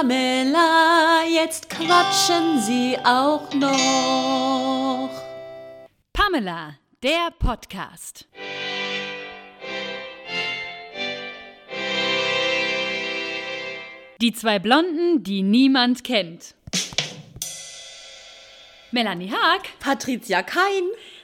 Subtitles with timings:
[0.00, 5.10] Pamela, jetzt quatschen sie auch noch.
[6.14, 8.26] Pamela, der Podcast.
[14.20, 16.54] Die zwei Blonden, die niemand kennt.
[18.90, 20.62] Melanie Haag, Patricia Kein.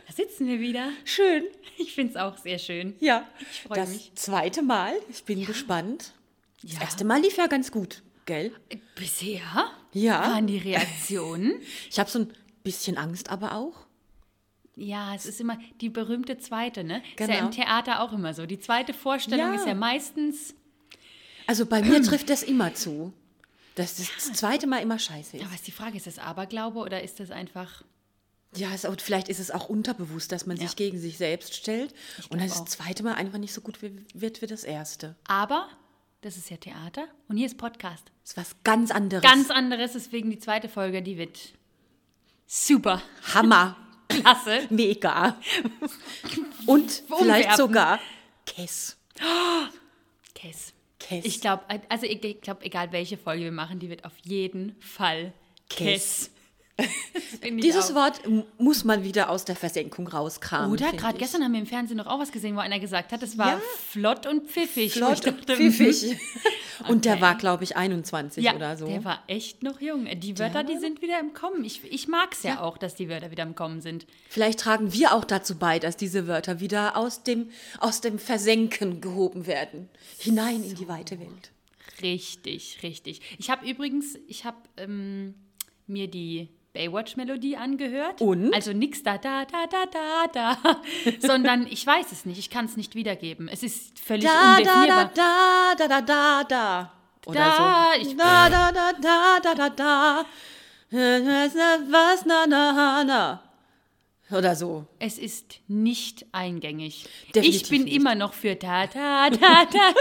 [0.06, 0.90] da sitzen wir wieder.
[1.04, 1.44] Schön.
[1.78, 2.94] Ich finde es auch sehr schön.
[3.00, 4.12] Ja, Ich freu das mich.
[4.14, 4.94] zweite Mal.
[5.10, 6.12] Ich bin gespannt.
[6.62, 6.80] Das Ja.
[6.80, 8.52] erste Mal lief ja ganz gut, gell?
[8.94, 9.40] Bisher
[9.92, 10.20] Ja.
[10.20, 11.54] waren die Reaktionen.
[11.90, 12.32] Ich habe so ein
[12.64, 13.86] bisschen Angst aber auch.
[14.74, 16.98] Ja, es ist immer die berühmte zweite, ne?
[17.16, 17.38] Ist ja Genau.
[17.46, 18.44] im Theater auch immer so.
[18.44, 19.54] Die zweite Vorstellung Ja.
[19.54, 20.54] ist ja meistens.
[21.46, 23.12] Also bei mir trifft das immer zu.
[23.76, 25.44] Dass das, das zweite Mal immer scheiße ist.
[25.44, 27.84] Aber ist die Frage, ist das Aberglaube oder ist das einfach.
[28.54, 30.62] Ja, auch, vielleicht ist es auch unterbewusst, dass man Ja.
[30.66, 31.94] sich gegen sich selbst stellt
[32.30, 35.14] und dann das zweite Mal einfach nicht so gut wird wie das erste.
[35.26, 35.68] Aber
[36.26, 38.10] das ist ja Theater und hier ist Podcast.
[38.22, 39.22] Das ist was ganz anderes.
[39.22, 41.38] Ganz anderes, deswegen die zweite Folge, die wird
[42.46, 43.00] super.
[43.32, 43.76] Hammer.
[44.08, 44.66] Klasse.
[44.70, 45.36] Mega.
[46.66, 48.00] Und vielleicht sogar
[48.44, 48.96] Kess.
[50.34, 50.72] Kess.
[50.98, 51.24] Kess.
[51.24, 54.74] Ich glaube, also ich, ich glaube, egal welche Folge wir machen, die wird auf jeden
[54.80, 55.32] Fall
[55.68, 55.76] Kess.
[55.78, 56.30] Kess.
[57.62, 57.94] Dieses auch.
[57.94, 58.20] Wort
[58.58, 60.70] muss man wieder aus der Versenkung rauskramen.
[60.70, 63.22] Oder gerade gestern haben wir im Fernsehen noch auch was gesehen, wo einer gesagt hat,
[63.22, 63.60] das war Ja.
[63.90, 64.92] flott und pfiffig.
[64.92, 66.16] Flott und dachte, hm, pfiffig.
[66.88, 67.22] Und der Okay.
[67.22, 68.86] war, glaube ich, 21 Ja, oder so.
[68.86, 70.06] der war echt noch jung.
[70.20, 71.64] Die Wörter, die sind wieder im Kommen.
[71.64, 72.60] Ich, ich mag es ja.
[72.60, 74.06] auch, dass die Wörter wieder im Kommen sind.
[74.28, 79.00] Vielleicht tragen wir auch dazu bei, dass diese Wörter wieder aus dem, aus dem Versenken
[79.00, 79.88] gehoben werden.
[80.18, 81.50] Hinein in die weite Welt.
[82.02, 83.22] Richtig, richtig.
[83.38, 85.34] Ich habe übrigens, ich habe ähm,
[85.86, 88.20] mir die Baywatch-Melodie angehört.
[88.20, 88.52] Und?
[88.54, 90.80] Also nix da, da, da, da, da, da,
[91.26, 92.38] sondern ich weiß es nicht.
[92.38, 93.48] Ich kann es nicht wiedergeben.
[93.48, 95.10] Es ist völlig Da, da, da, undefinierbar.
[95.14, 96.92] da, da, da, da, da.
[97.26, 98.00] Oder Da, so.
[98.02, 100.24] ich- da, da, da, da, da, da, da.
[100.90, 103.42] Was, na, na, na.
[104.30, 104.86] Oder so.
[104.98, 107.06] Es ist nicht eingängig.
[107.32, 107.94] Definitiv ich bin nicht.
[107.94, 109.92] immer noch für da, da, da, da,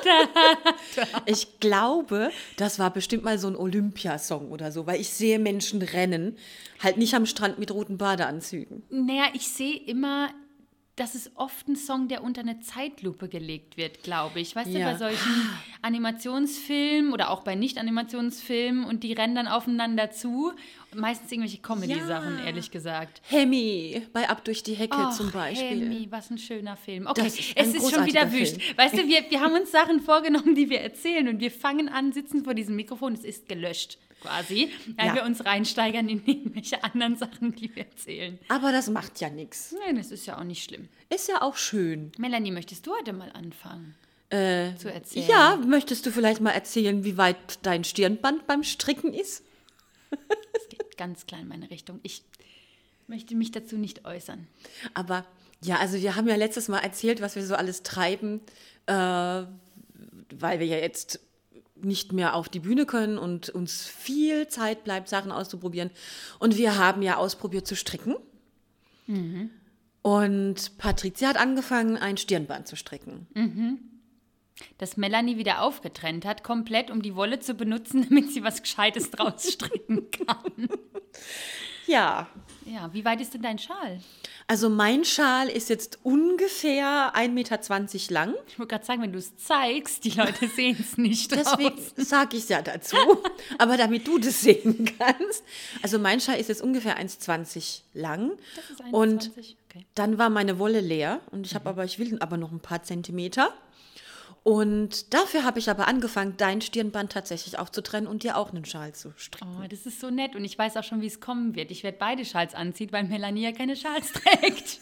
[0.95, 1.21] da.
[1.27, 5.81] Ich glaube, das war bestimmt mal so ein Olympiasong oder so, weil ich sehe Menschen
[5.83, 6.37] rennen,
[6.79, 8.81] halt nicht am Strand mit roten Badeanzügen.
[8.89, 10.29] Naja, ich sehe immer,
[10.95, 14.55] dass es oft ein Song, der unter eine Zeitlupe gelegt wird, glaube ich.
[14.55, 14.79] Weißt Ja.
[14.79, 15.49] du, bei solchen
[15.81, 20.53] Animationsfilmen oder auch bei Nicht-Animationsfilmen und die rennen dann aufeinander zu.
[20.95, 22.45] Meistens irgendwelche Comedy-Sachen, Ja.
[22.45, 23.21] ehrlich gesagt.
[23.27, 25.81] Hemi bei Ab durch die Hecke Ach, zum Beispiel.
[25.81, 27.07] Hemi, was ein schöner Film.
[27.07, 28.57] Okay, Das ist es ist schon wieder wüst.
[28.77, 32.13] Weißt du, wir, wir haben uns Sachen vorgenommen, die wir erzählen und wir fangen an,
[32.13, 35.15] sitzen vor diesem Mikrofon, es ist gelöscht quasi, weil Ja.
[35.15, 38.39] wir uns reinsteigern in irgendwelche anderen Sachen, die wir erzählen.
[38.49, 39.73] Aber das macht ja nichts.
[39.85, 40.89] Nein, das ist ja auch nicht schlimm.
[41.09, 42.11] Ist ja auch schön.
[42.17, 43.95] Melanie, möchtest du heute mal anfangen
[44.29, 45.27] Äh, zu erzählen?
[45.29, 49.43] ja, möchtest du vielleicht mal erzählen, wie weit dein Stirnband beim Stricken ist?
[50.53, 51.99] Es geht ganz klein in meine Richtung.
[52.03, 52.23] Ich
[53.07, 54.47] möchte mich dazu nicht äußern.
[54.93, 55.25] Aber
[55.61, 58.39] ja, also wir haben ja letztes Mal erzählt, was wir so alles treiben,
[58.87, 61.19] äh, weil wir ja jetzt
[61.85, 65.91] nicht mehr auf die Bühne können und uns viel Zeit bleibt, Sachen auszuprobieren.
[66.39, 68.15] Und wir haben ja ausprobiert zu stricken.
[70.01, 73.27] Und Patricia hat angefangen, ein Stirnband zu stricken.
[74.77, 79.11] Dass Melanie wieder aufgetrennt hat, komplett, um die Wolle zu benutzen, damit sie was Gescheites
[79.11, 80.67] draus stricken kann.
[81.87, 82.27] Ja,
[82.65, 83.99] Ja, wie weit ist denn dein Schal?
[84.47, 88.33] also mein Schal ist jetzt ungefähr 1,20 Meter lang.
[88.47, 91.31] Ich wollte gerade sagen, wenn du es zeigst, die Leute sehen es nicht.
[91.35, 92.95] Deswegen sage ich es ja dazu.
[93.57, 95.43] Aber damit du das sehen kannst.
[95.81, 98.33] Also mein Schal ist jetzt ungefähr 1,20 lang.
[98.55, 99.85] Das ist Und 1,20, okay.
[99.95, 101.21] dann war meine Wolle leer.
[101.31, 103.51] Und ich habe aber, ich will aber noch ein paar Zentimeter.
[104.45, 108.93] Und dafür habe ich aber angefangen, dein Stirnband tatsächlich aufzutrennen und dir auch einen Schal
[108.93, 109.57] zu stricken.
[109.59, 111.71] Oh, das ist so nett und ich weiß auch schon, wie es kommen wird.
[111.71, 114.81] Ich werde beide Schals anziehen, weil Melanie ja keine Schals trägt.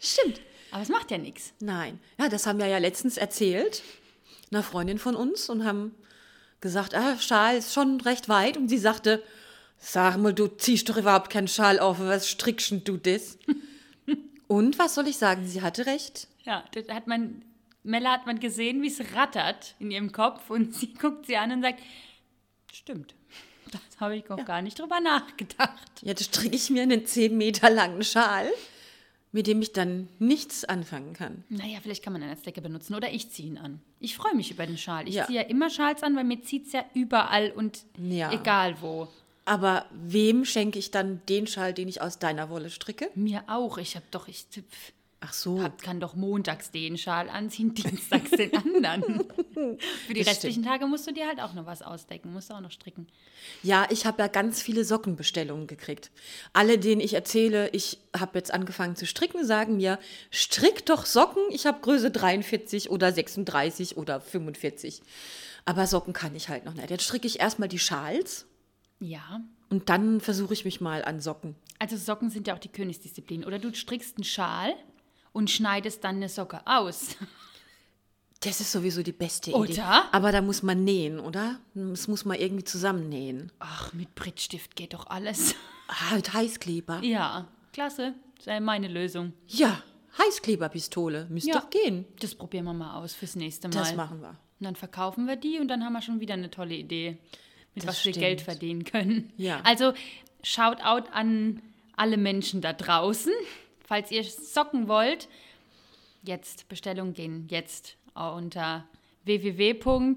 [0.00, 0.40] Stimmt.
[0.70, 1.52] Aber es macht ja nichts.
[1.60, 2.00] Nein.
[2.18, 3.82] Ja, das haben wir ja letztens erzählt,
[4.50, 5.94] einer Freundin von uns, und haben
[6.62, 8.56] gesagt, ah, Schal ist schon recht weit.
[8.56, 9.22] Und sie sagte,
[9.76, 13.36] sag mal, du ziehst doch überhaupt keinen Schal auf, was strickst du das?
[14.48, 15.46] und was soll ich sagen?
[15.46, 16.26] Sie hatte recht.
[16.44, 17.44] Ja, das hat man,
[17.84, 21.52] Mella hat man gesehen, wie es rattert in ihrem Kopf und sie guckt sie an
[21.52, 21.80] und sagt,
[22.72, 23.14] stimmt,
[23.70, 26.02] das habe ich noch gar nicht drüber nachgedacht.
[26.02, 28.48] Jetzt stricke ich mir einen 10 Meter langen Schal,
[29.32, 31.44] mit dem ich dann nichts anfangen kann.
[31.48, 33.80] Naja, vielleicht kann man ihn als Decke benutzen oder ich ziehe ihn an.
[34.00, 35.06] Ich freue mich über den Schal.
[35.08, 35.26] Ich Ja.
[35.26, 38.32] ziehe ja immer Schals an, weil mir zieht es ja überall und Ja.
[38.32, 39.08] egal wo.
[39.44, 43.10] Aber wem schenke ich dann den Schal, den ich aus deiner Wolle stricke?
[43.14, 43.76] Mir auch.
[43.76, 44.92] Ich habe doch, ich, pf,
[45.26, 45.62] Ach so.
[45.62, 49.24] Hat, kann doch montags den Schal anziehen, dienstags den anderen.
[50.06, 52.54] Für die Das restlichen Tage musst du dir halt auch noch was ausdecken, musst du
[52.54, 53.06] auch noch stricken.
[53.62, 56.10] Ja, ich habe ja ganz viele Sockenbestellungen gekriegt.
[56.52, 59.98] Alle, denen ich erzähle, ich habe jetzt angefangen zu stricken, sagen mir,
[60.30, 61.42] strick doch Socken.
[61.50, 65.00] Ich habe Größe 43 oder 36 oder 45.
[65.64, 66.90] Aber Socken kann ich halt noch nicht.
[66.90, 68.44] Jetzt stricke ich erstmal die Schals
[69.00, 69.40] Ja.
[69.70, 71.54] und dann versuche ich mich mal an Socken.
[71.78, 73.44] Also Socken sind ja auch die Königsdisziplin.
[73.44, 74.74] Oder du strickst einen Schal
[75.34, 77.16] und schneidest dann eine Socke aus.
[78.40, 79.58] Das ist sowieso die beste Idee.
[79.58, 80.12] Oder?
[80.12, 81.58] Aber da muss man nähen, oder?
[81.72, 83.50] Das muss man irgendwie zusammennähen.
[83.58, 85.54] Ach, mit Brittstift geht doch alles.
[85.88, 87.00] Ah, mit Heißkleber.
[87.02, 88.12] Ja, klasse.
[88.36, 89.32] Das wäre meine Lösung.
[89.48, 89.82] Ja,
[90.18, 91.26] Heißkleberpistole.
[91.30, 91.60] Müsste Ja.
[91.60, 92.04] doch gehen.
[92.20, 93.74] Das probieren wir mal aus fürs nächste Mal.
[93.74, 94.30] Das machen wir.
[94.30, 97.18] Und dann verkaufen wir die und dann haben wir schon wieder eine tolle Idee,
[97.74, 98.24] mit Das was wir stimmt.
[98.24, 99.32] Geld verdienen können.
[99.36, 99.60] Ja.
[99.64, 99.92] Also
[100.42, 101.62] Shoutout an
[101.96, 103.32] alle Menschen da draußen.
[103.86, 105.28] Falls ihr Socken wollt,
[106.22, 108.86] jetzt Bestellung gehen jetzt unter
[109.24, 110.16] www.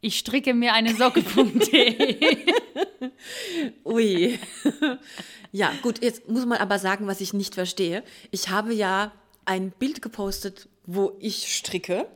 [0.00, 2.36] Ich stricke mir eine Socke.de.
[3.84, 4.38] Ui.
[5.52, 8.02] ja, gut, jetzt muss man aber sagen, was ich nicht verstehe.
[8.30, 9.12] Ich habe ja
[9.44, 12.06] ein Bild gepostet, wo ich stricke,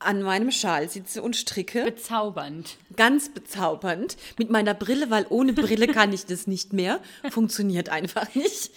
[0.00, 1.84] an meinem Schal sitze und stricke.
[1.84, 2.76] Bezaubernd.
[2.96, 4.16] Ganz bezaubernd.
[4.38, 7.00] Mit meiner Brille, weil ohne Brille kann ich das nicht mehr.
[7.30, 8.70] Funktioniert einfach nicht.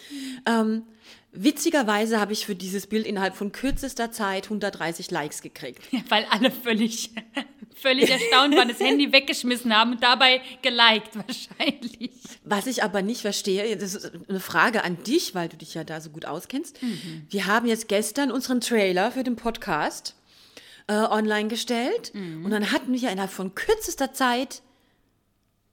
[0.45, 0.83] Ähm,
[1.43, 5.81] witzigerweise habe ich für dieses Bild innerhalb von kürzester Zeit 130 Likes gekriegt.
[5.91, 7.11] Ja, weil alle völlig,
[7.75, 12.11] völlig erstaunt waren, das Handy weggeschmissen haben und dabei geliked wahrscheinlich.
[12.43, 15.83] Was ich aber nicht verstehe, das ist eine Frage an dich, weil du dich ja
[15.83, 16.79] da so gut auskennst.
[17.29, 20.15] Wir haben jetzt gestern unseren Trailer für den Podcast
[20.87, 24.61] äh, online gestellt und dann hatten wir innerhalb von kürzester Zeit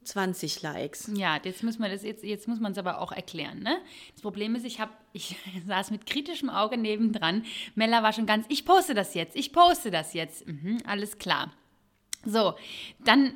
[0.05, 1.11] 20 Likes.
[1.15, 3.61] Ja, jetzt muss man das jetzt, jetzt es aber auch erklären.
[3.61, 3.79] Ne?
[4.13, 5.37] Das Problem ist, ich habe, ich
[5.67, 7.45] saß mit kritischem Auge nebendran.
[7.75, 10.47] Mella war schon ganz, ich poste das jetzt, ich poste das jetzt.
[10.47, 11.53] Mhm, alles klar.
[12.25, 12.55] So,
[13.05, 13.35] dann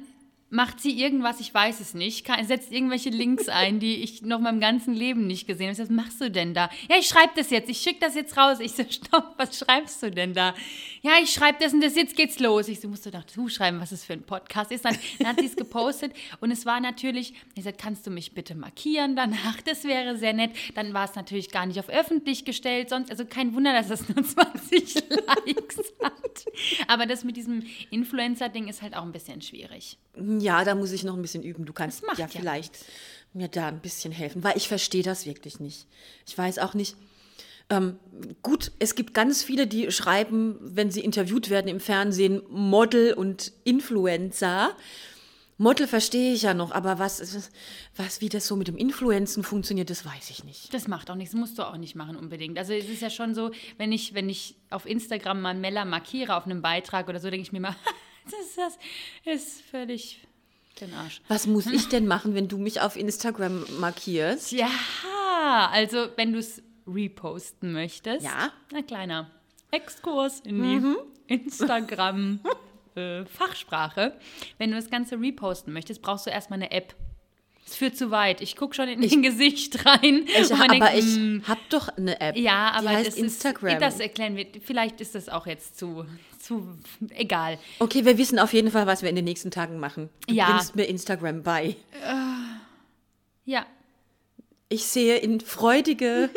[0.50, 4.40] macht sie irgendwas, ich weiß es nicht, kann- setzt irgendwelche Links ein, die ich noch
[4.40, 5.78] meinem ganzen Leben nicht gesehen habe.
[5.78, 6.70] Was machst du denn da?
[6.88, 8.58] Ja, ich schreibe das jetzt, ich schicke das jetzt raus.
[8.60, 10.54] Ich so, stopp, was schreibst du denn da?
[11.02, 12.68] Ja, ich schreibe das und das, jetzt geht's los.
[12.68, 14.84] Ich so, musst du doch du schreiben, was es für ein Podcast ist.
[14.84, 18.32] Dann, dann hat sie es gepostet und es war natürlich, ich sagte, kannst du mich
[18.32, 19.60] bitte markieren danach?
[19.62, 20.52] Das wäre sehr nett.
[20.74, 24.08] Dann war es natürlich gar nicht auf öffentlich gestellt, sonst, also kein Wunder, dass es
[24.08, 26.44] nur 20 Likes hat.
[26.88, 29.98] Aber das mit diesem Influencer-Ding ist halt auch ein bisschen schwierig.
[30.40, 31.64] Ja, da muss ich noch ein bisschen üben.
[31.64, 32.76] Du kannst ja ja vielleicht
[33.32, 35.86] mir da ein bisschen helfen, weil ich verstehe das wirklich nicht.
[36.26, 36.96] Ich weiß auch nicht.
[37.70, 37.98] Ähm,
[38.42, 43.52] gut, es gibt ganz viele, die schreiben, wenn sie interviewt werden im Fernsehen, Model und
[43.64, 44.74] Influencer.
[45.58, 47.50] Model verstehe ich ja noch, aber was,
[47.96, 50.72] was, wie das so mit dem Influenzen funktioniert, das weiß ich nicht.
[50.72, 52.56] Das macht auch nichts, musst du auch nicht machen unbedingt.
[52.58, 56.36] Also es ist ja schon so, wenn ich, wenn ich auf Instagram mal Mella markiere
[56.36, 57.76] auf einem Beitrag oder so, denke ich mir mal,
[58.24, 58.78] das ist,
[59.24, 60.27] das ist völlig
[60.80, 61.20] den Arsch.
[61.28, 64.52] Was muss ich denn machen, wenn du mich auf Instagram markierst?
[64.52, 64.70] Ja,
[65.72, 68.24] also wenn du es reposten möchtest.
[68.24, 68.52] Ja.
[68.74, 69.30] Ein kleiner
[69.70, 72.40] Exkurs in die Instagram
[72.94, 74.14] äh, Fachsprache.
[74.58, 76.94] Wenn du das Ganze reposten möchtest, brauchst du erstmal eine App.
[77.66, 78.40] Es führt zu weit.
[78.40, 80.24] Ich gucke schon in dein Gesicht rein.
[80.26, 82.34] Ich, aber denkt, ich habe doch eine App.
[82.34, 83.74] ja, aber die heißt das Instagram.
[83.74, 84.46] Ist, das erklären wir.
[84.62, 86.06] Vielleicht ist das auch jetzt zu,
[86.48, 86.66] zu
[87.10, 87.58] egal.
[87.78, 90.08] Okay, wir wissen auf jeden Fall, was wir in den nächsten Tagen machen.
[90.26, 90.46] Du Ja.
[90.50, 91.76] bringst mir Instagram bei.
[93.44, 93.66] Ja,
[94.70, 96.28] Ich sehe in freudige,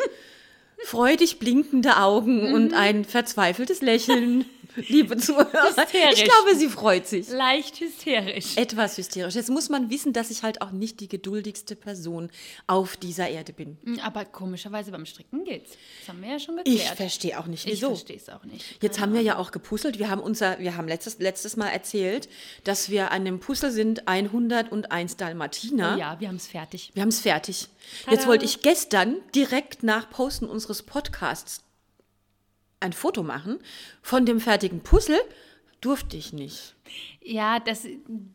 [0.86, 2.54] freudig blinkende Augen Mhm.
[2.54, 5.68] und ein verzweifeltes Lächeln, liebe Zuhörer.
[5.76, 6.18] Hysterisch.
[6.20, 7.28] Ich glaube, sie freut sich.
[7.28, 8.56] leicht hysterisch.
[8.56, 9.34] Etwas hysterisch.
[9.34, 12.30] Jetzt muss man wissen, dass ich halt auch nicht die geduldigste Person
[12.66, 13.76] auf dieser Erde bin.
[14.02, 15.72] Aber komischerweise beim Stricken geht's.
[16.00, 16.96] Das haben wir ja schon Ich geklärt.
[16.96, 17.88] verstehe auch nicht, Ich wieso.
[17.88, 18.64] verstehe es auch nicht.
[18.82, 19.98] Jetzt haben wir ja auch gepuzzelt.
[19.98, 22.28] Wir haben unser, wir haben letztes, letztes Mal erzählt,
[22.64, 25.94] dass wir an dem Puzzle sind 101 Dalmatiner.
[25.96, 26.90] Oh ja, wir haben es fertig.
[26.94, 27.68] Wir haben es fertig.
[28.04, 28.16] Tada.
[28.16, 31.62] Jetzt wollte ich gestern direkt nach Posten unseres Podcasts
[32.82, 33.58] ein Foto machen
[34.02, 35.20] von dem fertigen Puzzle.
[35.80, 36.76] Durfte ich nicht.
[37.20, 37.86] Ja, das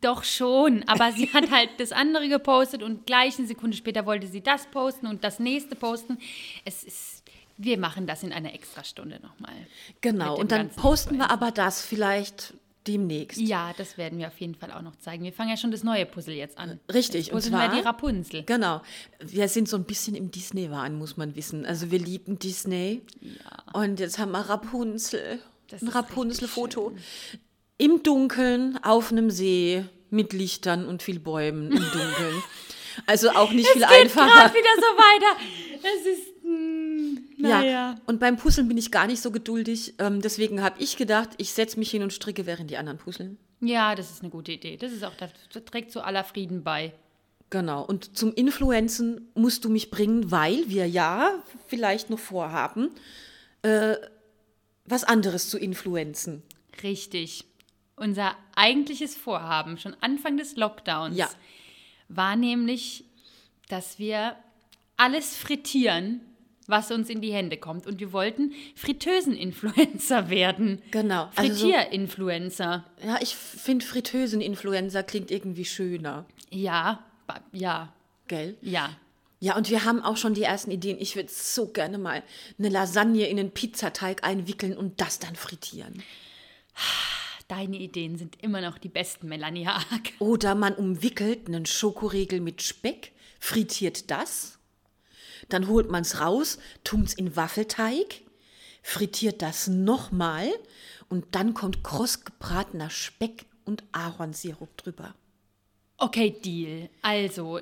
[0.01, 0.84] doch schon.
[0.88, 4.66] Aber sie hat halt das andere gepostet und gleich eine Sekunde später wollte sie das
[4.68, 6.18] posten und das nächste posten.
[6.66, 7.24] Es ist.
[7.60, 9.56] Wir machen das in einer Extrastunde nochmal.
[10.01, 10.38] Genau.
[10.38, 12.54] Und dann posten wir aber das vielleicht
[12.88, 13.38] demnächst.
[13.39, 15.24] Ja, das werden wir auf jeden Fall auch noch zeigen.
[15.24, 16.79] Wir fangen ja schon das neue Puzzle jetzt an.
[16.94, 18.44] Richtig, Jetzt und zwar- die Rapunzel.
[18.44, 18.82] Genau.
[19.20, 21.65] Wir sind so ein bisschen im Disney-Wahn, muss man wissen.
[21.65, 23.01] Also wir lieben Disney.
[23.74, 25.39] Und jetzt haben wir Rapunzel.
[25.70, 26.94] Das ein Rapunzel-Foto.
[27.77, 32.44] Im Dunkeln, auf einem See, mit Lichtern und viel Bäumen im Dunkeln.
[33.06, 34.25] Also auch nicht viel Geht einfacher.
[34.27, 35.39] gerade wieder so weiter.
[35.84, 36.34] Es ist.
[37.38, 37.96] Mm, Ja, Naja.
[38.06, 39.94] und beim Puzzeln bin ich gar nicht so geduldig.
[40.00, 43.38] Ähm, deswegen habe ich gedacht, ich setze mich hin und stricke, während die anderen puzzeln.
[43.62, 44.77] Ja, das ist eine gute Idee.
[44.77, 45.32] Das ist auch, das
[45.65, 46.94] trägt zu aller Frieden bei.
[47.50, 47.84] Genau.
[47.84, 52.89] Und zum Influenzen musst du mich bringen, weil wir ja vielleicht noch vorhaben,
[53.62, 53.96] äh,
[54.86, 56.44] was anderes zu influenzen.
[56.84, 57.46] Richtig.
[57.96, 61.29] Unser eigentliches Vorhaben, schon Anfang des Lockdowns, Ja.
[62.10, 63.06] war nämlich,
[63.70, 64.36] dass wir
[64.98, 66.22] alles frittieren,
[66.67, 67.88] was uns in die Hände kommt.
[67.88, 70.81] Und wir wollten Fritteusen-Influencer werden.
[70.91, 71.29] Genau.
[71.36, 72.83] Also so- Frittier-Influencer.
[73.05, 77.03] Ja, ich finde Fritteusen-Influencer klingt irgendwie schöner, Ja,
[77.51, 77.91] ja,
[78.27, 78.57] gell?
[78.62, 78.89] ja.
[79.39, 80.97] Ja, und wir haben auch schon die ersten Ideen.
[81.00, 82.24] Ich würde so gerne mal
[82.57, 86.01] eine Lasagne in einen Pizzateig einwickeln und das dann frittieren.
[87.47, 90.13] Deine Ideen sind immer noch die besten, Melanie Haag.
[90.19, 94.56] Oder man umwickelt einen Schokoriegel mit Speck, frittiert das,
[95.50, 98.22] dann holt man es raus, tut es in Waffelteig,
[98.84, 100.48] frittiert das nochmal
[101.10, 105.13] und dann kommt kross gebratener Speck und Ahornsirup drüber.
[105.98, 106.89] Okay, Deal.
[107.01, 107.60] Also,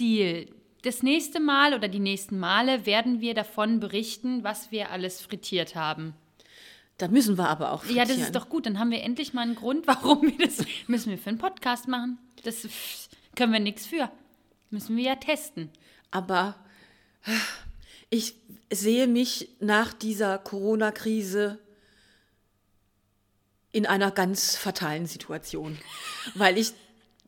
[0.00, 0.46] Deal.
[0.82, 5.74] Das nächste Mal oder die nächsten Male werden wir davon berichten, was wir alles frittiert
[5.74, 6.14] haben.
[6.98, 8.08] Da müssen wir aber auch Ja, frittieren.
[8.08, 8.66] das ist doch gut.
[8.66, 11.88] Dann haben wir endlich mal einen Grund, warum wir das müssen wir für einen Podcast
[11.88, 12.18] machen.
[12.42, 12.66] Das
[13.34, 14.10] können wir nichts für.
[14.70, 15.70] Müssen wir ja testen.
[16.10, 16.54] Aber
[18.10, 18.34] ich
[18.70, 21.58] sehe mich nach dieser Corona-Krise
[23.72, 25.78] in einer ganz fatalen Situation,
[26.34, 26.72] weil ich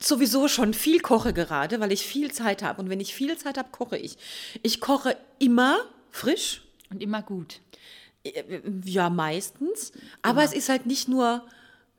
[0.00, 2.82] sowieso schon viel koche gerade, weil ich viel Zeit habe.
[2.82, 4.16] Und wenn ich viel Zeit habe, koche ich.
[4.62, 5.78] Ich koche immer
[6.10, 7.60] frisch, Und immer gut.
[8.84, 11.46] ja meistens, aber es ist halt nicht nur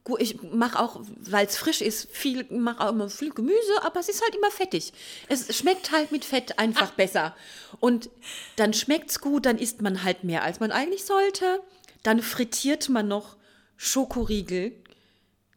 [0.07, 3.99] gut, ich mache auch, weil es frisch ist, viel, mache auch immer viel Gemüse, aber
[3.99, 4.93] es ist halt immer fettig.
[5.27, 7.35] Es schmeckt halt mit Fett einfach besser.
[7.81, 8.09] Und
[8.55, 11.59] dann schmeckt's gut, dann isst man halt mehr, als man eigentlich sollte.
[12.03, 13.35] Dann frittiert man noch
[13.75, 14.71] Schokoriegel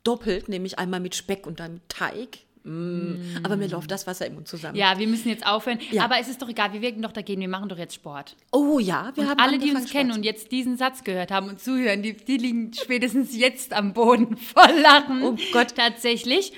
[0.03, 2.39] doppelt, nämlich einmal mit Speck und dann mit Teig.
[2.63, 3.17] Mm.
[3.43, 4.77] Aber mir läuft das Wasser im Mund zusammen.
[4.77, 5.79] Ja, wir müssen jetzt aufhören.
[5.91, 6.05] Ja.
[6.05, 8.37] Aber es ist doch egal, wir wirken doch dagegen, wir machen doch jetzt Sport.
[8.53, 11.03] Oh ja, wir Und haben alle, die uns angefangen, kennen Sport und jetzt diesen Satz
[11.05, 15.23] gehört haben und zuhören, die, die liegen spätestens jetzt am Boden voll Lachen.
[15.23, 15.75] Oh Gott.
[15.75, 16.53] Tatsächlich.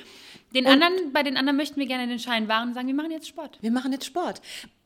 [0.55, 3.11] Den anderen, bei den anderen möchten wir gerne den Schein wahren und sagen, wir machen
[3.11, 3.59] jetzt Sport.
[3.61, 4.43] Wir machen jetzt Sport.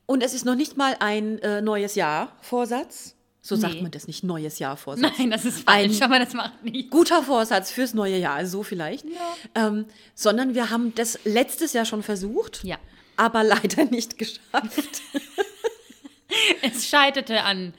[0.06, 3.15] Und es ist noch nicht mal ein äh, neues Jahr Vorsatz.
[3.46, 3.82] So sagt Nee.
[3.82, 5.12] man das nicht, neues Jahr Vorsatz.
[5.18, 6.90] Nein, das ist Ein- falsch, aber das macht nichts.
[6.90, 9.04] Guter Vorsatz fürs neue Jahr, so vielleicht.
[9.54, 9.84] Ähm,
[10.16, 12.76] sondern wir haben das letztes Jahr schon versucht, Ja.
[13.16, 15.02] aber leider nicht geschafft.
[16.60, 17.72] Es scheiterte an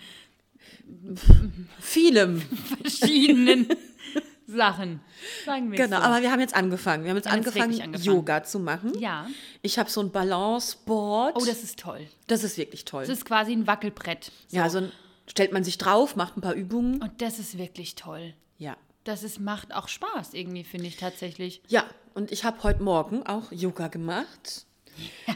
[1.79, 2.41] Vielem.
[2.41, 3.67] verschiedenen
[4.47, 5.01] Sachen.
[5.45, 6.03] Sagen wir Genau, so.
[6.03, 7.03] aber wir haben jetzt angefangen.
[7.03, 8.03] Wir haben jetzt Wir haben angefangen, angefangen.
[8.03, 8.97] Yoga zu machen.
[8.99, 9.27] ja.
[9.61, 11.35] Ich habe so ein Balanceboard.
[11.35, 12.07] Oh, das ist toll.
[12.27, 13.01] das ist wirklich toll.
[13.05, 14.31] Das ist quasi ein Wackelbrett.
[14.47, 14.57] So.
[14.57, 14.91] ja, so ein,
[15.27, 17.01] stellt man sich drauf, macht ein paar Übungen.
[17.01, 18.33] Und das ist wirklich toll.
[18.57, 18.75] Ja.
[19.03, 21.61] Das ist, macht auch Spaß irgendwie, finde ich tatsächlich.
[21.67, 24.65] Ja, und ich habe heute Morgen auch Yoga gemacht.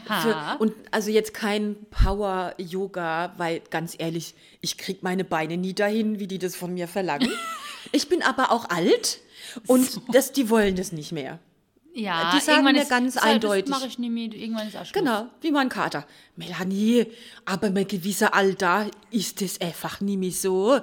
[0.08, 0.56] Ja.
[0.56, 6.18] Für, und also jetzt kein Power-Yoga, weil ganz ehrlich, ich krieg meine Beine nie dahin,
[6.18, 7.30] wie die das von mir verlangen.
[7.92, 9.20] ich bin aber auch alt
[9.68, 11.38] und das, die wollen das nicht mehr.
[11.94, 13.64] Ja, Die sagen irgendwann mir ist, ganz das, eindeutig.
[13.70, 14.32] Das mache ich nie mehr.
[14.32, 14.92] Irgendwann ist auch Schluss.
[14.92, 16.06] Genau, wie mein Kater.
[16.36, 17.06] Melanie,
[17.44, 20.80] aber mit gewisser Alter ist das einfach nie mehr so.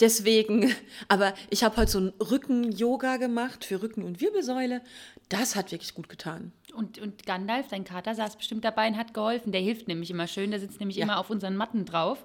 [0.00, 0.74] Deswegen,
[1.08, 4.80] aber ich habe heute so ein Rücken-Yoga gemacht für Rücken und Wirbelsäule.
[5.28, 6.50] Das hat wirklich gut getan.
[6.74, 9.52] Und, und Gandalf, dein Kater, saß bestimmt dabei und hat geholfen.
[9.52, 10.50] Der hilft nämlich immer schön.
[10.50, 11.04] Der sitzt nämlich Ja.
[11.04, 12.24] immer auf unseren Matten drauf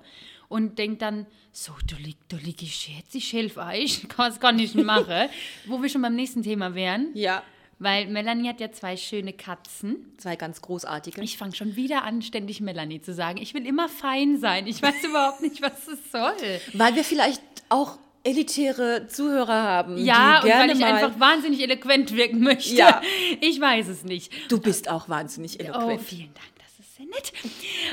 [0.49, 4.01] und denkt dann, so, du lieg, du lieg ich jetzt, ich helfe euch.
[4.17, 5.29] Was kann ich machen?
[5.65, 7.09] Wo wir schon beim nächsten Thema wären.
[7.13, 7.41] Ja.
[7.81, 10.13] Weil Melanie hat ja zwei schöne Katzen.
[10.17, 11.21] Zwei ganz großartige.
[11.23, 13.37] Ich fange schon wieder an, ständig Melanie zu sagen.
[13.37, 14.67] Ich will immer fein sein.
[14.67, 16.59] Ich weiß überhaupt nicht, was das soll.
[16.73, 19.97] Weil wir vielleicht auch elitäre Zuhörer haben.
[19.97, 22.75] Ja, und weil ich einfach wahnsinnig eloquent wirken möchte.
[22.75, 23.01] Ja.
[23.39, 24.31] Ich weiß es nicht.
[24.51, 26.01] Du bist auch wahnsinnig Oh, eloquent.
[26.01, 26.58] vielen Dank,
[26.99, 27.33] sehr nett.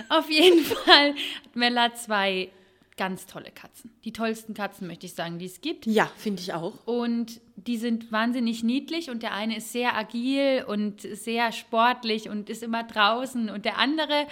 [0.08, 2.50] Auf jeden Fall hat Mella zwei
[2.96, 3.90] ganz tolle Katzen.
[4.04, 5.84] Die tollsten Katzen, möchte ich sagen, die es gibt.
[5.86, 6.72] ja, finde ich auch.
[6.86, 12.48] Und die sind wahnsinnig niedlich und der eine ist sehr agil und sehr sportlich und
[12.48, 14.26] ist immer draußen und der andere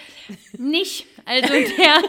[0.56, 1.06] nicht.
[1.26, 2.02] Also der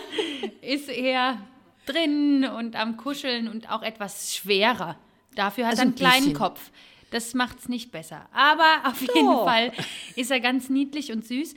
[0.61, 1.41] ist eher
[1.85, 4.97] drin und am Kuscheln und auch etwas schwerer.
[5.35, 6.33] Dafür hat Also er ein einen kleinen bisschen.
[6.37, 6.71] Kopf.
[7.11, 8.27] Das macht es nicht besser.
[8.33, 9.45] Aber auf jeden Doch.
[9.45, 9.71] Fall
[10.15, 11.53] ist er ganz niedlich und süß.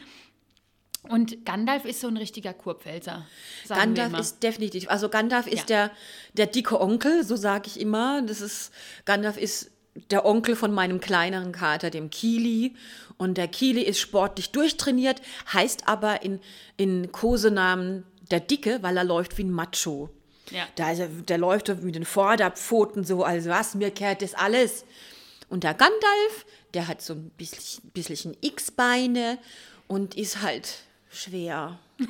[1.10, 3.26] Und Gandalf ist so ein richtiger Kurpfälzer.
[3.68, 5.88] Gandalf ist definitiv, also Gandalf ist Ja.
[5.88, 5.90] der,
[6.34, 8.22] der dicke Onkel, so sage ich immer.
[8.22, 8.72] Das ist,
[9.04, 9.70] Gandalf ist
[10.10, 12.74] der Onkel von meinem kleineren Kater, dem Kili.
[13.16, 15.20] Und der Kili ist sportlich durchtrainiert,
[15.52, 16.40] heißt aber in,
[16.76, 20.10] in Kosenamen Der Dicke, weil er läuft wie ein Macho.
[20.50, 20.66] Ja.
[20.76, 24.84] Da ist er, der läuft mit den Vorderpfoten so, also was, mir kehrt das alles.
[25.48, 29.38] Und der Gandalf, der hat so ein bisschen, bisschen X-Beine
[29.88, 30.68] und ist halt
[31.10, 31.78] schwer.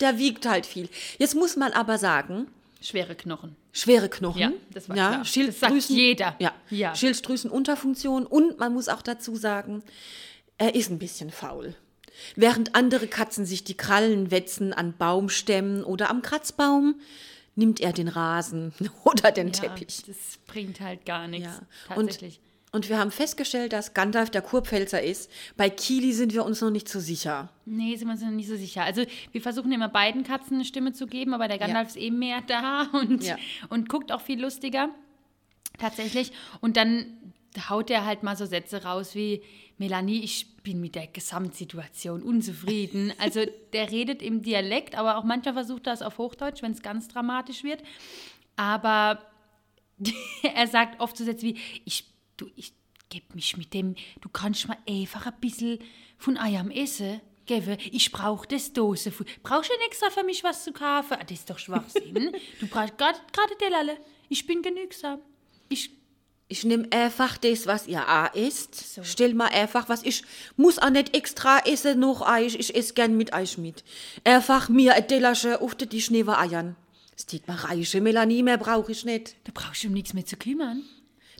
[0.00, 0.88] der wiegt halt viel.
[1.18, 2.46] Jetzt muss man aber sagen,
[2.80, 3.56] Schwere Knochen.
[3.72, 4.40] schwere Knochen.
[4.40, 5.18] Ja, das war klar.
[5.18, 6.36] Das Schilddrüsen, sagt jeder.
[6.38, 6.94] Ja, Ja.
[6.94, 9.82] Schilddrüsenunterfunktion und man muss auch dazu sagen,
[10.58, 11.74] er ist ein bisschen faul.
[12.36, 17.00] Während andere Katzen sich die Krallen wetzen an Baumstämmen oder am Kratzbaum,
[17.56, 18.72] nimmt er den Rasen
[19.04, 20.02] oder den Ja, Teppich.
[20.06, 20.16] das
[20.46, 21.46] bringt halt gar nichts.
[21.88, 21.94] Ja.
[21.94, 22.38] Tatsächlich.
[22.38, 22.53] und
[22.88, 25.30] wir haben festgestellt, dass Gandalf der Kurpfälzer ist.
[25.56, 27.48] Bei Kili sind wir uns noch nicht so sicher.
[27.64, 28.82] Nee, sind wir uns noch nicht so sicher.
[28.82, 32.18] Also wir versuchen immer beiden Katzen eine Stimme zu geben, aber der Gandalf ist eben
[32.18, 33.36] mehr da und, Ja.
[33.68, 34.88] und guckt auch viel lustiger.
[35.78, 36.32] Tatsächlich.
[36.60, 37.06] Und dann
[37.68, 39.42] haut er halt mal so Sätze raus wie,
[39.78, 43.12] Melanie, ich bin mit der Gesamtsituation unzufrieden.
[43.18, 46.82] Also der redet im Dialekt, aber auch manchmal versucht er es auf Hochdeutsch, wenn es
[46.82, 47.82] ganz dramatisch wird.
[48.56, 49.20] Aber
[50.54, 52.04] er sagt oft so Sätze wie, ich,
[52.36, 52.72] du, ich
[53.08, 55.78] geb mich mit dem, du kannst mal einfach ein bisschen
[56.18, 57.20] von Eiern essen.
[57.46, 59.12] Gebe, ich brauche das Dose.
[59.42, 61.18] Brauchst du extra für mich was zu kaufen?
[61.20, 62.34] Ah, das ist doch Schwachsinn.
[62.60, 63.18] du brauchst gerade
[63.60, 63.98] der alle.
[64.30, 65.20] Ich bin genügsam.
[65.68, 65.90] Ich,
[66.48, 68.98] Ich nehme einfach das, was ihr auch isst.
[69.02, 70.02] Stell mal einfach was.
[70.04, 70.22] Ich
[70.56, 72.54] muss auch nicht extra essen noch Eis.
[72.54, 73.84] Ich esse gern mit Eis mit.
[74.24, 76.76] Einfach mir ein Tellerchen auf die Schneewe Eiern.
[77.14, 79.36] Das tut mir reiche Melanie, mehr brauche ich nicht.
[79.44, 80.82] da brauchst du um nichts mehr zu kümmern.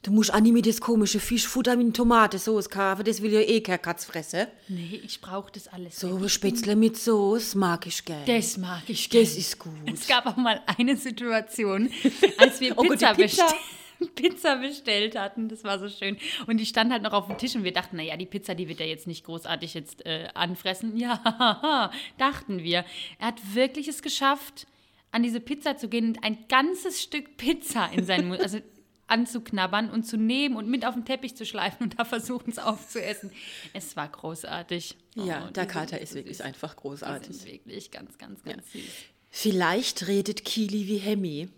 [0.04, 3.04] Du musst auch nicht mit das komische Fischfutter mit Tomatensauce kaufen.
[3.04, 4.48] Das will ja eh kein Katz fressen.
[4.68, 5.98] Nee, ich brauche das alles.
[5.98, 8.22] So Spätzle mit Sauce mag ich gern.
[8.26, 9.38] Das mag ich Das gern.
[9.38, 9.72] ist gut.
[9.90, 11.90] Es gab auch mal eine Situation,
[12.36, 13.44] als wir Oh Pizza, Pizza.
[13.46, 15.48] Bestell Pizza bestellt hatten.
[15.48, 16.18] Das war so schön.
[16.46, 18.68] Und die stand halt noch auf dem Tisch und wir dachten, naja, die Pizza, die
[18.68, 20.94] wird er jetzt nicht großartig jetzt äh, anfressen.
[20.98, 22.84] Ja, dachten wir.
[23.18, 24.66] Er hat wirklich es geschafft,
[25.12, 28.58] an diese Pizza zu gehen und ein ganzes Stück Pizza in seinen Mund, also
[29.06, 32.58] anzuknabbern und zu nehmen und mit auf den Teppich zu schleifen und da versuchen es
[32.58, 33.30] aufzuessen.
[33.72, 34.96] Es war großartig.
[35.14, 36.46] Ja, Oh, der Kater ist wirklich süß.
[36.46, 37.36] einfach Die großartig.
[37.36, 38.82] sind wirklich ganz, ganz, ganz süß.
[39.30, 41.48] Vielleicht redet Kili wie Hemmi.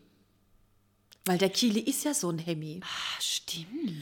[1.24, 2.80] Weil der Kili ist ja so ein Hemmi.
[2.82, 3.92] Ah, stimmt.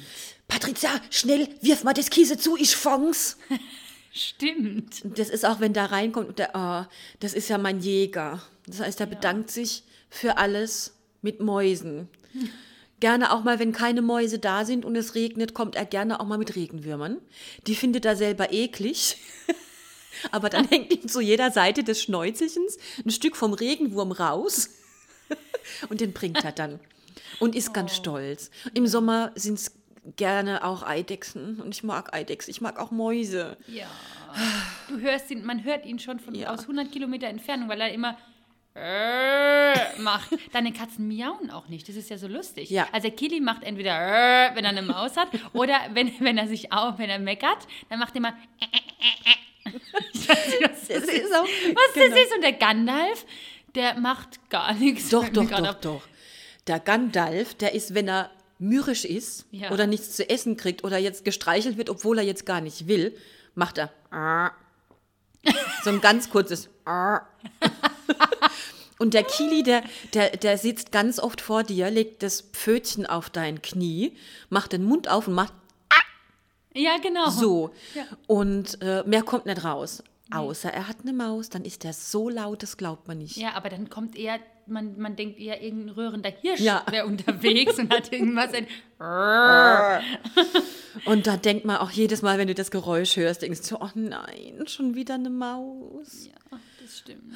[0.47, 3.39] Patricia, schnell, wirf mal das Kiese zu, ich fang's.
[4.17, 5.03] Stimmt.
[5.19, 6.89] Das ist auch, wenn da reinkommt, und der, ah,
[7.19, 8.41] das ist ja mein Jäger.
[8.67, 12.09] Das heißt, er bedankt sich für alles mit Mäusen.
[13.05, 16.25] Gerne auch mal, wenn keine Mäuse da sind und es regnet, kommt er gerne auch
[16.25, 17.19] mal mit Regenwürmern.
[17.67, 19.19] Die findet er selber eklig.
[20.33, 24.71] Aber dann hängt ihm zu jeder Seite des Schnäuzelchens ein Stück vom Regenwurm raus.
[25.91, 26.81] Und den bringt er dann.
[27.41, 28.51] Und ist ganz stolz.
[28.73, 29.73] Im Sommer sind es
[30.17, 31.61] gerne auch Eidechsen.
[31.61, 32.53] Und ich mag Eidechsen.
[32.53, 33.59] Ich mag auch Mäuse.
[33.67, 33.85] Ja.
[34.89, 36.55] Du hörst ihn, man hört ihn schon von Ja.
[36.55, 38.17] aus 100 Kilometer Entfernung, weil er immer
[38.75, 40.31] äh, macht.
[40.53, 41.89] Deine Katzen miauen auch nicht.
[41.89, 42.71] Das ist ja so lustig.
[42.71, 42.87] Ja.
[42.93, 43.93] Also der Kili macht entweder
[44.51, 47.67] äh, wenn er eine Maus hat oder wenn, wenn er sich auch, wenn er meckert,
[47.89, 48.35] dann macht er
[50.13, 51.09] ich weiß nicht, was das, Das ist.
[51.13, 52.09] ist auch- was genau.
[52.11, 52.35] das ist.
[52.35, 53.27] Und der Gandalf,
[53.75, 55.09] der macht gar nichts.
[55.09, 55.81] Doch, doch, doch, auf.
[55.81, 56.03] doch.
[56.67, 59.71] Der Gandalf, der ist, wenn er mürrisch ist Ja.
[59.71, 63.17] oder nichts zu essen kriegt oder jetzt gestreichelt wird, obwohl er jetzt gar nicht will,
[63.55, 63.93] macht er
[65.83, 66.69] so ein ganz kurzes.
[68.99, 69.83] Und der Kili, der,
[70.15, 74.17] der, der sitzt ganz oft vor dir, legt das Pfötchen auf dein Knie,
[74.51, 75.53] macht den Mund auf und macht
[76.75, 77.29] Ja, genau.
[77.31, 77.71] so.
[77.95, 78.05] Ja.
[78.27, 80.03] Und äh, mehr kommt nicht raus.
[80.33, 83.37] Außer er hat eine Maus, dann ist der so laut, das glaubt man nicht.
[83.37, 86.83] Ja, aber dann kommt eher, man, man denkt eher, irgendein rührender Hirsch Ja.
[86.91, 88.67] wäre unterwegs und hat irgendwas ein
[91.05, 93.91] Und da denkt man auch jedes Mal, wenn du das Geräusch hörst, denkst du, oh
[93.95, 96.27] nein, schon wieder eine Maus.
[96.27, 97.35] Ja, das stimmt.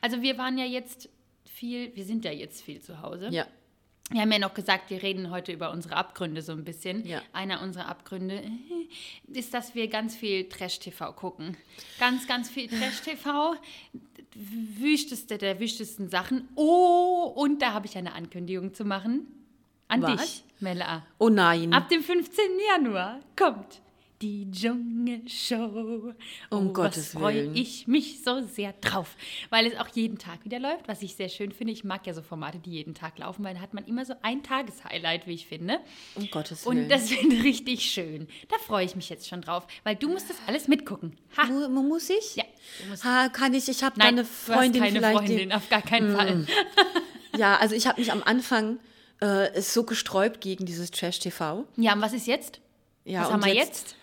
[0.00, 1.08] Also wir waren ja jetzt
[1.44, 3.28] viel, wir sind ja jetzt viel zu Hause.
[3.30, 3.46] Ja.
[4.10, 7.06] Wir haben ja noch gesagt, wir reden heute über unsere Abgründe so ein bisschen.
[7.06, 7.22] Ja.
[7.32, 11.56] Einer unserer Abgründe äh, ist, dass wir ganz viel Trash-TV gucken.
[11.98, 13.54] Ganz, ganz viel Trash-TV.
[14.34, 16.48] Wüsteste der wüstesten Sachen.
[16.56, 19.26] Oh, und da habe ich eine Ankündigung zu machen.
[19.88, 20.20] An Was?
[20.20, 21.06] dich, Mella.
[21.18, 21.72] Oh nein.
[21.72, 22.44] Ab dem 15.
[22.70, 23.82] Januar kommt
[24.22, 26.14] die Dschungelshow.
[26.50, 29.16] Um oh, Gottes was freue ich mich so sehr drauf,
[29.50, 31.72] weil es auch jeden Tag wieder läuft, was ich sehr schön finde.
[31.72, 34.14] Ich mag ja so Formate, die jeden Tag laufen, weil da hat man immer so
[34.22, 35.80] ein Tageshighlight, wie ich finde.
[36.14, 36.84] um Gottes Willen.
[36.84, 38.28] Und das finde ich richtig schön.
[38.48, 41.16] Da freue ich mich jetzt schon drauf, weil du musst das alles mitgucken.
[41.36, 41.44] Ha!
[41.46, 42.36] Mu- mu- muss ich?
[42.36, 42.44] Ja,
[43.04, 43.68] Ha, kann ich?
[43.68, 45.22] Ich habe Nein, eine du hast Freundin keine vielleicht.
[45.22, 46.46] die- Freundin, auf gar keinen Fall.
[47.34, 48.78] Ja, also ich habe mich am Anfang
[49.20, 51.64] äh, so gesträubt gegen dieses Trash-TV.
[51.78, 52.60] Ja, und was ist jetzt?
[53.06, 53.96] Ja, was haben wir jetzt?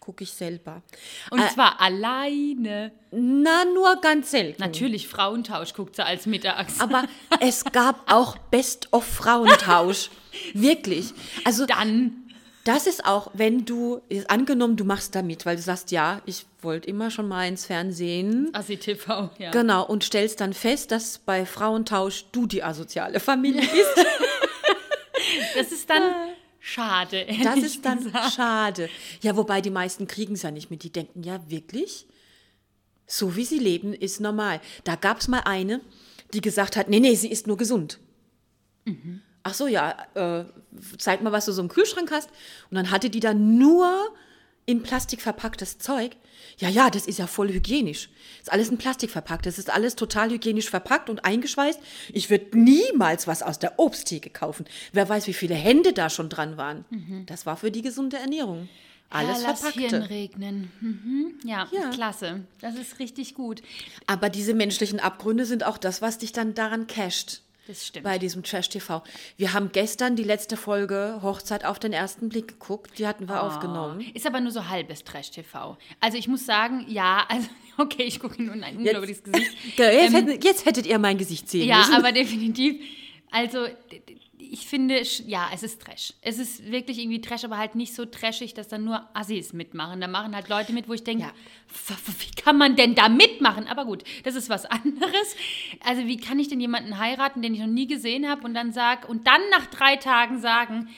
[0.00, 0.82] Gucke ich selber.
[1.30, 2.90] Und Äh, zwar alleine.
[3.12, 4.60] na, nur ganz selten.
[4.62, 6.80] Natürlich, Frauentausch guckt sie als mittags.
[6.80, 7.04] Aber
[7.40, 10.10] es gab auch Best-of-Frauentausch.
[10.54, 11.12] Wirklich.
[11.44, 12.28] Also Dann.
[12.64, 16.88] das ist auch, wenn du, angenommen, du machst damit, weil du sagst, ja, ich wollte
[16.88, 18.50] immer schon mal ins Fernsehen.
[18.52, 19.50] Assi TV, ja.
[19.50, 24.06] Genau, und stellst dann fest, dass bei Frauentausch du die asoziale Familie bist.
[25.56, 26.02] Das ist dann
[26.60, 27.26] schade.
[27.42, 28.34] Das ist dann gesagt.
[28.34, 28.88] schade.
[29.22, 30.82] Ja, wobei die meisten kriegen es ja nicht mit.
[30.82, 32.06] Die denken, ja, wirklich?
[33.06, 34.60] So wie sie leben, ist normal.
[34.84, 35.80] Da gab es mal eine,
[36.32, 37.98] die gesagt hat, nee, nee, sie ist nur gesund.
[39.42, 40.44] Ach so, ja, äh,
[40.98, 42.30] zeig mal, was du so im Kühlschrank hast.
[42.70, 44.14] Und dann hatte die da nur
[44.66, 46.16] in Plastik verpacktes Zeug.
[46.60, 48.10] Ja, ja, das ist ja voll hygienisch.
[48.40, 49.46] Ist alles in Plastik verpackt.
[49.46, 51.80] Das ist alles total hygienisch verpackt und eingeschweißt.
[52.12, 54.66] Ich würde niemals was aus der Obsttheke kaufen.
[54.92, 56.84] Wer weiß, wie viele Hände da schon dran waren.
[57.26, 58.68] Das war für die gesunde Ernährung.
[59.12, 60.70] Alles ja, lass Hirn regnen.
[60.80, 61.34] Mhm.
[61.44, 61.90] Ja, Ja.
[61.90, 62.42] klasse.
[62.60, 63.60] Das ist richtig gut.
[64.06, 67.42] Aber diese menschlichen Abgründe sind auch das, was dich dann daran casht.
[67.70, 68.02] Das stimmt.
[68.02, 69.00] Bei diesem Trash-TV.
[69.36, 72.98] Wir haben gestern die letzte Folge Hochzeit auf den ersten Blick geguckt.
[72.98, 74.00] Die hatten wir aufgenommen.
[74.12, 75.78] Ist aber nur so halbes Trash-TV.
[76.00, 77.46] Also ich muss sagen, ja, also
[77.78, 79.52] okay, ich gucke nur in ein unglaubliches Gesicht.
[79.76, 81.94] Jetzt, Ähm, hätten, jetzt hättet ihr mein Gesicht sehen Ja, müssen.
[81.94, 82.84] aber definitiv.
[83.30, 83.66] Also,
[84.52, 86.12] ich finde, ja, es ist Trash.
[86.22, 90.00] Es ist wirklich irgendwie Trash, aber halt nicht so trashig, dass dann nur Assis mitmachen.
[90.00, 91.32] Da machen halt Leute mit, wo ich denke, Ja.
[92.18, 93.66] wie kann man denn da mitmachen?
[93.68, 95.36] Aber gut, das ist was anderes.
[95.84, 98.72] Also, wie kann ich denn jemanden heiraten, den ich noch nie gesehen habe und dann
[98.72, 100.88] sag und dann nach drei Tagen sagen,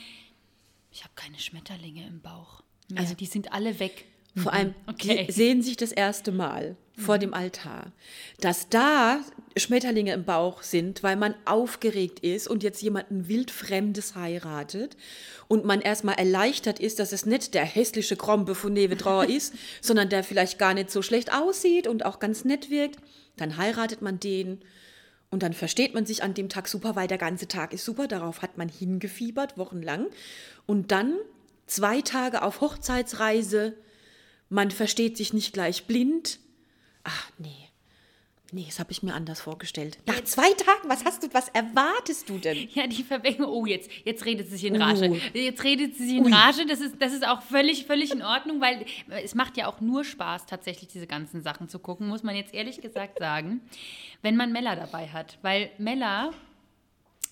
[0.91, 2.63] ich habe keine Schmetterlinge im Bauch.
[2.91, 3.01] mehr.
[3.01, 4.07] Also- die sind alle weg.
[4.37, 5.27] Vor allem, Okay.
[5.27, 7.93] die sehen sich das erste Mal vor dem Altar.
[8.41, 9.21] Dass da
[9.57, 14.97] Schmetterlinge im Bauch sind, weil man aufgeregt ist und jetzt jemanden wildfremdes heiratet
[15.49, 20.09] und man erstmal erleichtert ist, dass es nicht der hässliche Krombe von Nevedror ist, sondern
[20.09, 22.99] der vielleicht gar nicht so schlecht aussieht und auch ganz nett wirkt,
[23.37, 24.61] dann heiratet man den
[25.33, 28.07] und dann versteht man sich an dem Tag super, weil der ganze Tag ist super.
[28.07, 30.09] Darauf hat man hingefiebert, wochenlang.
[30.67, 31.17] Und dann
[31.67, 33.73] zwei Tage auf Hochzeitsreise.
[34.51, 36.39] Man versteht sich nicht gleich blind.
[37.05, 37.69] Ach, nee.
[38.55, 39.97] Nee, das habe ich mir anders vorgestellt.
[40.05, 42.69] Nach zwei Tagen, was hast du, was erwartest du denn?
[42.75, 43.49] Ja, die Verwechslung.
[43.49, 45.09] Oh, jetzt, jetzt redet sie sich in Rage.
[45.11, 45.17] Oh.
[45.37, 46.33] Jetzt redet sie sich in Ui.
[46.33, 46.67] Rage.
[46.67, 48.85] Das ist, das ist auch völlig, völlig in Ordnung, weil
[49.25, 52.53] es macht ja auch nur Spaß, tatsächlich diese ganzen Sachen zu gucken, muss man jetzt
[52.53, 53.63] ehrlich gesagt sagen,
[54.21, 55.39] wenn man Mella dabei hat.
[55.41, 56.33] Weil Mella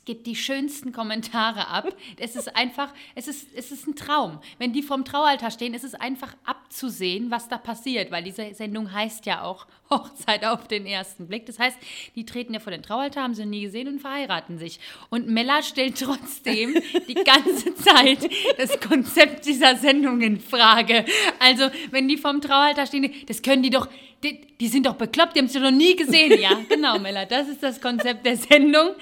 [0.05, 1.95] gibt die schönsten Kommentare ab.
[2.19, 4.41] Es ist einfach, es ist, es ist ein Traum.
[4.59, 8.93] Wenn die vorm Traualtar stehen, ist es einfach abzusehen, was da passiert, weil diese Sendung
[8.93, 11.47] heißt ja auch Hochzeit auf den ersten Blick.
[11.47, 11.77] Das heißt,
[12.15, 14.81] die treten ja vor den Traualtar, haben sie noch nie gesehen und verheiraten sich.
[15.11, 16.75] Und Mella stellt trotzdem
[17.09, 21.05] die ganze Zeit das Konzept dieser Sendung in Frage.
[21.39, 23.89] Also, wenn die vorm Traualtar stehen, das können die doch,
[24.23, 26.41] die, die sind doch bekloppt, die haben sie noch nie gesehen.
[26.41, 28.95] Ja, genau, Mella, das ist das Konzept der Sendung.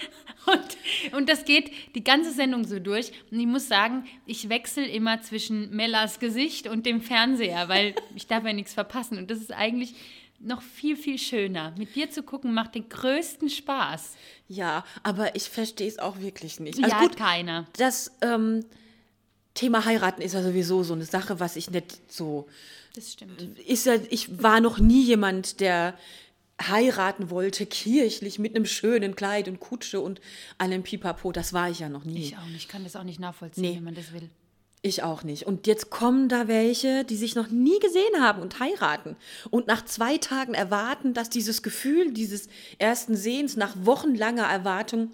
[0.50, 3.12] Und, und das geht die ganze Sendung so durch.
[3.30, 8.26] Und ich muss sagen, ich wechsle immer zwischen Mellas Gesicht und dem Fernseher, weil ich
[8.26, 9.18] darf ja nichts verpassen.
[9.18, 9.94] Und das ist eigentlich
[10.40, 11.74] noch viel, viel schöner.
[11.76, 14.14] Mit dir zu gucken macht den größten Spaß.
[14.46, 16.78] Ja, aber ich verstehe es auch wirklich nicht.
[16.82, 17.66] Also ja, gut, keiner.
[17.76, 18.64] das ähm,
[19.54, 22.46] Thema heiraten ist ja sowieso so eine Sache, was ich nicht so
[22.94, 23.58] Das stimmt.
[23.58, 25.94] ist ja, ich war noch nie jemand, der
[26.60, 30.20] heiraten wollte, kirchlich, mit einem schönen Kleid und Kutsche und
[30.58, 31.32] allem Pipapo.
[31.32, 32.18] Das war ich ja noch nie.
[32.20, 32.56] Ich auch nicht.
[32.56, 33.76] Ich kann das auch nicht nachvollziehen, Nee.
[33.76, 34.28] wenn man das will.
[34.80, 35.44] Ich auch nicht.
[35.44, 39.16] Und jetzt kommen da welche, die sich noch nie gesehen haben und heiraten.
[39.50, 45.10] Und nach zwei Tagen erwarten, dass dieses Gefühl dieses ersten Sehens nach wochenlanger Erwartung,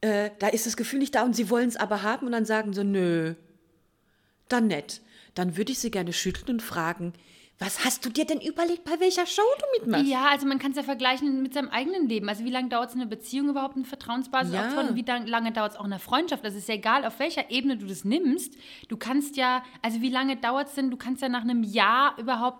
[0.00, 2.44] äh, da ist das Gefühl nicht da und sie wollen es aber haben und dann
[2.44, 3.34] sagen sie, nö,
[4.48, 5.00] dann nett.
[5.34, 7.12] Dann würde ich sie gerne schütteln und fragen,
[7.64, 10.06] was hast du dir denn überlegt, bei welcher Show du mitmachst?
[10.10, 12.28] Ja, also man kann es ja vergleichen mit seinem eigenen Leben.
[12.28, 14.62] Also wie lange dauert es eine Beziehung überhaupt, eine Vertrauensbasis Ja.
[14.66, 14.88] aufzubauen?
[14.90, 16.44] Und wie lang- lange dauert es auch eine Freundschaft?
[16.44, 18.54] Das ist ja egal, auf welcher Ebene du das nimmst.
[18.88, 22.16] Du kannst ja, also wie lange dauert es denn, du kannst ja nach einem Jahr
[22.18, 22.58] überhaupt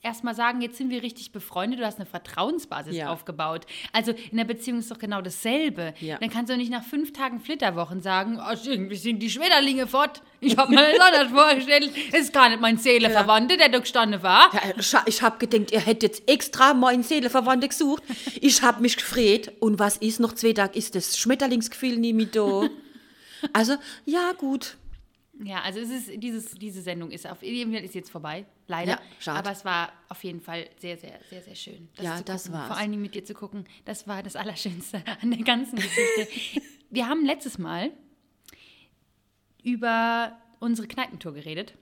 [0.00, 3.10] erstmal sagen, jetzt sind wir richtig befreundet, du hast eine Vertrauensbasis Ja.
[3.12, 3.66] aufgebabt.
[3.92, 5.92] Also in der Beziehung ist doch genau dasselbe.
[6.00, 6.18] Ja.
[6.18, 10.22] Dann kannst du nicht nach fünf Tagen Flitterwochen sagen, oh, irgendwie sind die Schmetterlinge fort.
[10.40, 11.90] Ich habe mir das anders vorgestellt.
[12.12, 14.50] Das ist gar nicht mein Seeleverwandter, der da gestanden war.
[14.54, 18.02] Ja, ich hab gedacht, ihr hättet jetzt extra meinen Seelenverwandten gesucht.
[18.40, 19.52] Ich hab mich gefreut.
[19.60, 20.78] Und was ist noch zwei Tage?
[20.78, 22.68] Ist das Schmetterlingsgefühl nie mit da?
[23.52, 24.76] Also, ja, gut.
[25.44, 28.92] Ja, also es ist dieses, diese Sendung ist auf jeden Fall ist jetzt vorbei, leider.
[28.92, 29.38] Ja, schade.
[29.38, 31.88] Aber es war auf jeden Fall sehr, sehr, sehr, sehr schön.
[32.00, 32.66] Ja, zu das war's.
[32.66, 36.28] Vor allen Dingen mit dir zu gucken, das war das Allerschönste an der ganzen Geschichte.
[36.90, 37.92] Wir haben letztes Mal
[39.62, 41.74] über unsere Kneipentour geredet.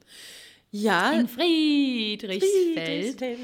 [0.71, 3.19] Ja, in Friedrichsfeld.
[3.19, 3.39] Friedrichsfeld.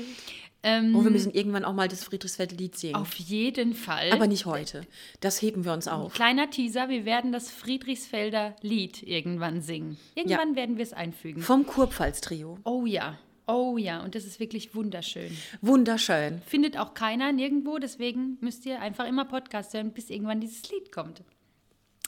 [0.64, 2.94] Ähm, Oh, wir müssen irgendwann auch mal das Friedrichsfeld-Lied singen.
[2.94, 4.12] auf jeden Fall.
[4.12, 4.82] Aber nicht heute.
[5.20, 6.14] Das heben wir uns auf.
[6.14, 9.96] Kleiner Teaser, wir werden das Friedrichsfelder Lied irgendwann singen.
[10.14, 11.42] Irgendwann werden wir es einfügen.
[11.42, 12.58] Vom Kurpfalz-Trio.
[12.64, 13.18] Oh ja,
[13.48, 15.36] oh ja, und das ist wirklich wunderschön.
[15.62, 16.42] Wunderschön.
[16.46, 20.92] Findet auch keiner nirgendwo, deswegen müsst ihr einfach immer Podcast hören, bis irgendwann dieses Lied
[20.92, 21.22] kommt.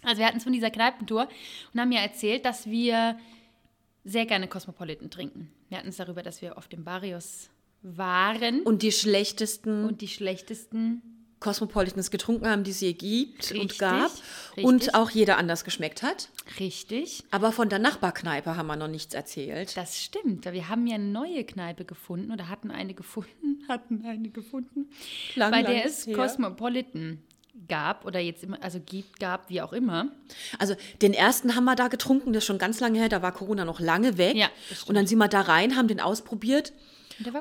[0.04, 1.28] Also wir hatten es von dieser Kneipentour
[1.72, 3.18] und haben ja erzählt, dass wir
[4.04, 5.50] sehr gerne Cosmopolitan trinken.
[5.68, 7.50] Wir hatten es darüber, dass wir auf dem Barrios
[7.82, 11.02] waren und, Und die schlechtesten die schlechtesten
[11.40, 14.10] Cosmopolitans getrunken haben, die es je gibt und Richtig, gab.
[14.56, 14.64] richtig.
[14.64, 16.30] Und auch jeder anders geschmeckt hat.
[16.58, 17.22] richtig.
[17.30, 19.76] Aber von der Nachbarkneipe haben wir noch nichts erzählt.
[19.76, 20.46] Das stimmt.
[20.46, 24.88] weil Wir haben ja eine neue Kneipe gefunden oder hatten eine gefunden, hatten eine gefunden,
[25.34, 26.16] Lang, bei lang der ist es.
[26.16, 27.22] Cosmopolitan
[27.68, 30.08] gab oder jetzt immer, also gibt, gab, wie auch immer.
[30.58, 33.32] Also den ersten haben wir da getrunken, das ist schon ganz lange her, da war
[33.32, 34.36] Corona noch lange weg.
[34.36, 34.48] Ja,
[34.86, 36.72] und dann sind wir da rein, haben den ausprobiert.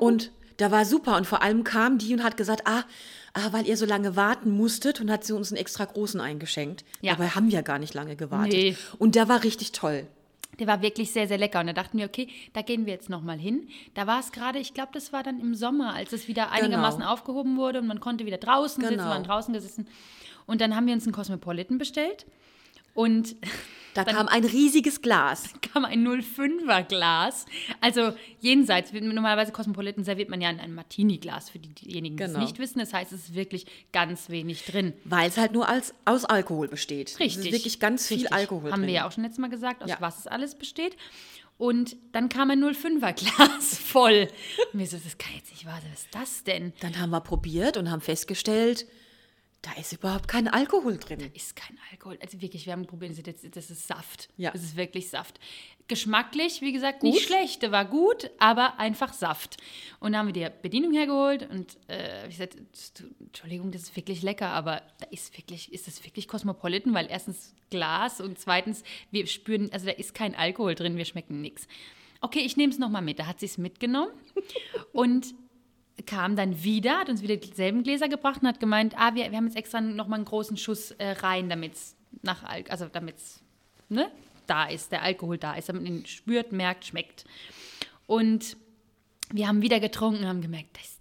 [0.00, 1.16] Und da war super.
[1.16, 2.84] Und vor allem kam die und hat gesagt, ah,
[3.32, 6.84] ah, weil ihr so lange warten musstet und hat sie uns einen extra großen eingeschenkt.
[7.00, 7.12] Ja.
[7.12, 8.52] Dabei haben wir gar nicht lange gewartet.
[8.52, 8.76] Nee.
[8.98, 10.06] Und der war richtig toll.
[10.58, 11.60] Der war wirklich sehr, sehr lecker.
[11.60, 13.68] Und da dachten wir, okay, da gehen wir jetzt nochmal hin.
[13.94, 17.02] Da war es gerade, ich glaube, das war dann im Sommer, als es wieder einigermaßen
[17.02, 19.04] aufgehoben wurde und man konnte wieder draußen sitzen, Genau.
[19.06, 19.86] wir waren draußen gesessen.
[20.46, 22.26] Und dann haben wir uns einen Cosmopolitan bestellt.
[22.94, 23.36] Und
[23.94, 25.50] Da kam ein riesiges Glas.
[25.72, 27.46] kam ein 05er Glas.
[27.80, 32.38] Also jenseits, normalerweise Cosmopolitan serviert man ja in einem Martini-Glas, für die- diejenigen, die Genau.
[32.38, 32.78] es nicht wissen.
[32.78, 34.94] Das heißt, es ist wirklich ganz wenig drin.
[35.04, 37.10] Weil es halt nur als, aus Alkohol besteht.
[37.20, 37.36] Richtig.
[37.38, 38.32] Es ist wirklich ganz viel Richtig.
[38.32, 38.88] Alkohol Haben drin.
[38.88, 39.96] wir ja auch schon letztes Mal gesagt, aus Ja.
[40.00, 40.96] was es alles besteht.
[41.56, 44.26] Und dann kam ein 05er Glas voll.
[44.72, 45.90] Und wir so, das kann jetzt nicht wahr sein.
[45.92, 46.72] Was ist das denn?
[46.80, 48.86] Dann haben wir probiert und haben festgestellt,
[49.64, 51.30] da ist überhaupt kein Alkohol drin.
[51.32, 52.18] Ist kein Alkohol.
[52.20, 54.28] Also wirklich, wir haben probiert, das ist- das ist Saft.
[54.36, 54.50] Ja.
[54.50, 55.40] Das ist wirklich Saft.
[55.88, 57.62] Geschmacklich, wie gesagt, nicht schlecht.
[57.62, 59.56] Der war gut, aber einfach Saft.
[60.00, 62.56] Und dann haben wir die Bedienung hergeholt und äh, ich gesagt,
[63.20, 67.54] Entschuldigung, das ist wirklich lecker, aber da ist wirklich, ist das wirklich Cosmopolitan, weil erstens
[67.70, 71.66] Glas und zweitens, wir spüren, also da ist kein Alkohol drin, wir schmecken nichts.
[72.20, 73.18] Okay, ich nehme es nochmal mit.
[73.18, 74.12] Da hat sie es mitgenommen
[74.92, 75.34] und
[76.06, 79.36] kam dann wieder, hat uns wieder dieselben Gläser gebracht und hat gemeint, ah, wir, wir
[79.36, 83.40] haben jetzt extra nochmal einen großen Schuss äh, rein, damit es nach Al also damit's,
[83.88, 84.10] ne,
[84.46, 87.24] da ist, der Alkohol da ist, damit man ihn spürt, merkt, schmeckt.
[88.06, 88.56] Und
[89.30, 90.94] wir haben wieder getrunken und haben gemerkt, da ist,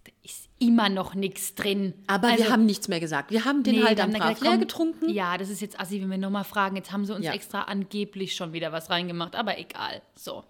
[0.63, 1.93] immer noch nichts drin.
[2.07, 3.31] Aber Also, wir haben nichts mehr gesagt.
[3.31, 5.09] Wir haben den nee, halt brav gesagt, leer getrunken.
[5.09, 6.75] Ja, das ist jetzt assi, wenn wir nochmal fragen.
[6.75, 7.33] Jetzt haben sie uns Ja.
[7.33, 10.01] extra angeblich schon wieder was reingemacht, aber egal.
[10.15, 10.43] So.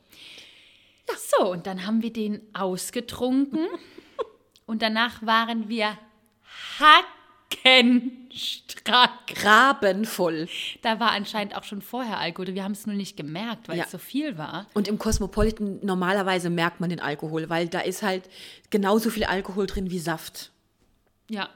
[1.37, 3.67] So, und dann haben wir den ausgetrunken
[4.65, 5.97] und danach waren wir
[6.79, 9.27] hackenstrack.
[9.27, 10.47] Grabenvoll.
[10.81, 12.53] Da war anscheinend auch schon vorher Alkohol.
[12.53, 13.85] Wir haben es nur nicht gemerkt, weil Ja.
[13.85, 14.67] es so viel war.
[14.73, 18.29] Und im Cosmopolitan normalerweise merkt man den Alkohol, weil da ist halt
[18.69, 20.51] genauso viel Alkohol drin wie Saft.
[21.29, 21.49] Ja.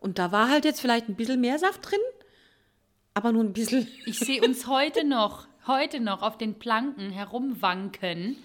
[0.00, 2.00] Und da war halt jetzt vielleicht ein bisschen mehr Saft drin,
[3.14, 3.88] aber nur ein bisschen.
[4.04, 8.36] Ich sehe uns heute noch, heute noch auf den Planken herumwanken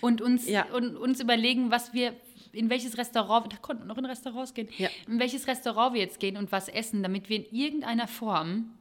[0.00, 0.66] und uns, Ja.
[0.72, 2.14] und uns überlegen, was wir,
[2.52, 4.88] in welches Restaurant, da konnten wir noch in Restaurants gehen, Ja.
[5.06, 8.72] in welches Restaurant wir jetzt gehen und was essen, damit wir in irgendeiner Form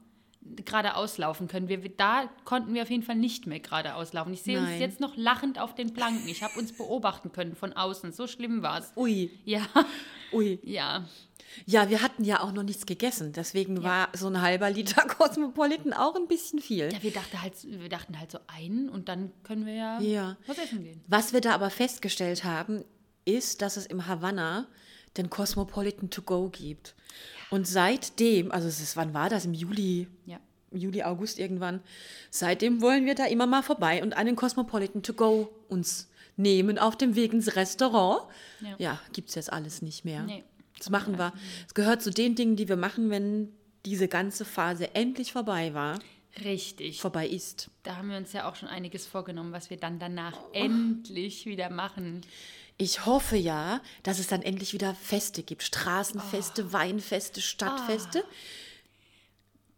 [0.66, 1.68] gerade auslaufen können.
[1.68, 4.34] Wir, da konnten wir auf jeden Fall nicht mehr gerade auslaufen.
[4.34, 4.80] Ich sehe uns Nein.
[4.82, 6.28] jetzt noch lachend auf den Planken.
[6.28, 8.14] Ich habe uns beobachten können von außen.
[8.14, 8.92] So schlimm war es.
[8.96, 9.62] Ui, Ja,
[10.32, 10.58] ui.
[10.64, 11.06] ja.
[11.66, 13.34] Ja, wir hatten ja auch noch nichts gegessen.
[13.34, 16.90] Deswegen war so ein halber Liter Cosmopolitan auch ein bisschen viel.
[16.92, 20.38] Ja, wir dachten halt, wir dachten halt so ein und dann können wir ja, Ja.
[20.48, 21.02] was essen gehen.
[21.08, 22.84] Was wir da aber festgestellt haben,
[23.26, 24.68] ist, dass es im Havanna
[25.18, 26.96] den Cosmopolitan to go gibt.
[27.50, 29.46] Und seitdem, also es ist, wann war das?
[29.46, 30.40] Im Juli, Ja.
[30.72, 31.82] Juli, August irgendwann.
[32.30, 36.96] Seitdem wollen wir da immer mal vorbei und einen Cosmopolitan to go uns nehmen auf
[36.96, 38.22] dem Weg ins Restaurant.
[38.62, 38.76] Ja.
[38.78, 40.24] Ja, gibt es jetzt alles nicht mehr.
[40.24, 40.44] Nee.
[40.78, 41.34] Das machen wir.
[41.68, 43.50] Es gehört zu den Dingen, die wir machen, wenn
[43.86, 46.00] diese ganze Phase endlich vorbei war,
[46.46, 47.02] Richtig.
[47.02, 47.70] vorbei ist.
[47.84, 51.70] Da haben wir uns ja auch schon einiges vorgenommen, was wir dann danach endlich wieder
[51.70, 52.22] machen.
[52.82, 55.64] Ich hoffe ja, dass es dann endlich wieder Feste gibt.
[55.64, 56.74] Straßenfeste, Oh.
[56.74, 58.24] Weinfeste, Stadtfeste.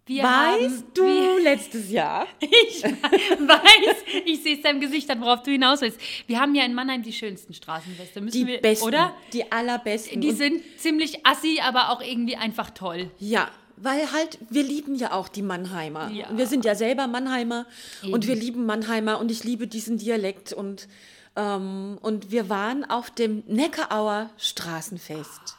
[0.06, 2.28] Wir weißt haben, du, letztes Jahr.
[2.40, 6.00] Ich weiß, ich sehe es deinem Gesicht an, worauf du hinaus willst.
[6.28, 9.16] Wir haben ja in Mannheim die schönsten Straßenfeste, müssen Die wir, besten, oder?
[9.34, 10.22] die allerbesten.
[10.22, 13.10] Die sind ziemlich assi, aber auch irgendwie einfach toll.
[13.20, 13.50] ja,
[13.84, 16.12] weil halt, wir lieben ja auch die Mannheimer.
[16.12, 16.28] Ja.
[16.38, 17.66] Wir sind ja selber Mannheimer
[18.04, 20.54] und wir lieben Mannheimer und ich liebe diesen Dialekt.
[20.54, 20.88] Und,
[21.36, 25.56] ähm, und wir waren auf dem Neckarauer Straßenfest.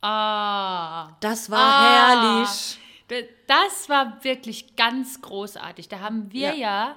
[0.00, 1.16] Ah.
[1.20, 2.40] Das war Ah.
[2.40, 2.78] herrlich.
[3.46, 5.88] Das war wirklich ganz großartig.
[5.88, 6.96] Da haben wir Ja.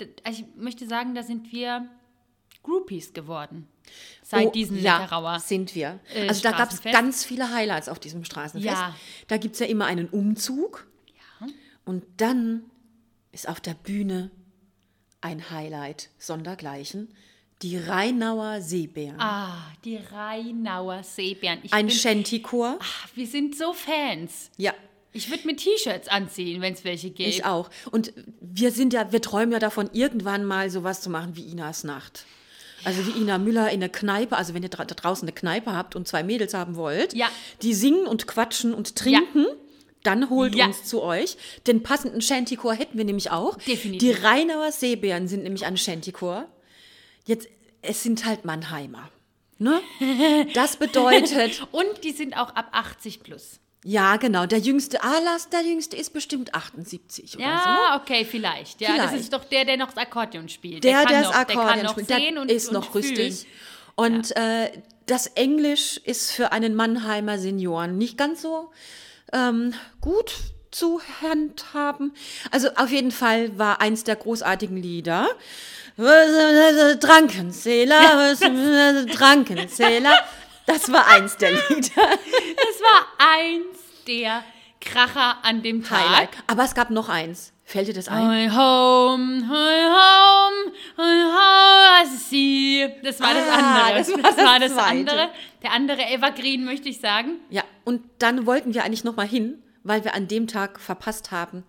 [0.00, 1.88] ja, also ich möchte sagen, da sind wir
[2.62, 3.68] Groupies geworden.
[4.22, 5.38] Seit Oh, diesem ja, Neckarauer.
[5.40, 5.98] sind wir.
[6.14, 8.66] äh, also da gab es ganz viele Highlights auf diesem Straßenfest.
[8.70, 8.94] Ja.
[9.28, 10.86] Da gibt es ja immer einen Umzug.
[11.86, 12.64] Und dann
[13.32, 14.30] ist auf der Bühne
[15.22, 17.14] ein Highlight sondergleichen.
[17.62, 19.20] Die Rheinauer Seebären.
[19.20, 21.58] Ah, die Rheinauer Seebären.
[21.62, 22.78] Ich ein Shantychor.
[22.80, 24.50] Ach, wir sind so Fans.
[24.56, 24.72] Ja,
[25.12, 27.28] Ich würde mir T-Shirts anziehen, wenn es welche gibt.
[27.28, 27.68] ich auch.
[27.90, 31.84] Und wir sind ja, wir träumen ja davon, irgendwann mal sowas zu machen wie Inas
[31.84, 32.24] Nacht.
[32.84, 35.72] Also wie Ina Müller in der Kneipe, also wenn ihr dra da draußen eine Kneipe
[35.74, 37.28] habt und zwei Mädels haben wollt, Ja.
[37.60, 39.44] die singen und quatschen und trinken,
[40.02, 40.64] dann holt Ja.
[40.66, 41.36] uns zu euch.
[41.66, 43.58] Den passenden Shantychor hätten wir nämlich auch.
[43.58, 43.98] Definitiv.
[43.98, 46.46] Die Rheinauer Seebären sind nämlich ein Shantychor.
[47.26, 47.48] Jetzt,
[47.82, 49.10] es sind halt Mannheimer.
[49.58, 49.80] Ne?
[50.54, 53.60] Das bedeutet, Und die sind auch ab 80 plus.
[53.84, 57.50] ja genau, der jüngste, Alas, der jüngste ist bestimmt 78 oder so.
[57.50, 58.80] Ja, okay, vielleicht.
[58.80, 59.14] Ja, das Vielleicht.
[59.24, 60.82] ist doch der, der noch das Akkordeon spielt.
[60.82, 63.46] Der, der noch, das Akkordeon spielt, sehen der und, ist und noch rüstig.
[63.96, 64.70] Und äh,
[65.04, 68.70] das Englisch ist für einen Mannheimer Senioren nicht ganz so
[69.32, 70.32] ähm, gut
[70.70, 72.14] zu handhaben.
[72.50, 75.28] Also auf jeden Fall war eins der großartigen Lieder.
[77.00, 78.34] Drankenzähler,
[79.06, 80.12] Drankenzähler.
[80.66, 81.60] Das war eins der Lieder.
[81.70, 84.42] Das war eins der
[84.80, 85.98] Kracher an dem Tag.
[86.00, 86.30] Highlight.
[86.46, 87.52] Aber es gab noch eins.
[87.64, 88.26] Fällt dir das ein?
[88.26, 92.88] Hi home, hi home, hi home, I see.
[93.02, 93.98] Das war das Ah, andere.
[94.22, 94.86] das war das Zweite.
[94.88, 95.28] andere.
[95.62, 97.36] Der andere Evergreen, möchte ich sagen.
[97.50, 101.30] Ja, und dann wollten wir eigentlich noch mal hin, weil wir an dem Tag verpasst
[101.30, 101.62] haben,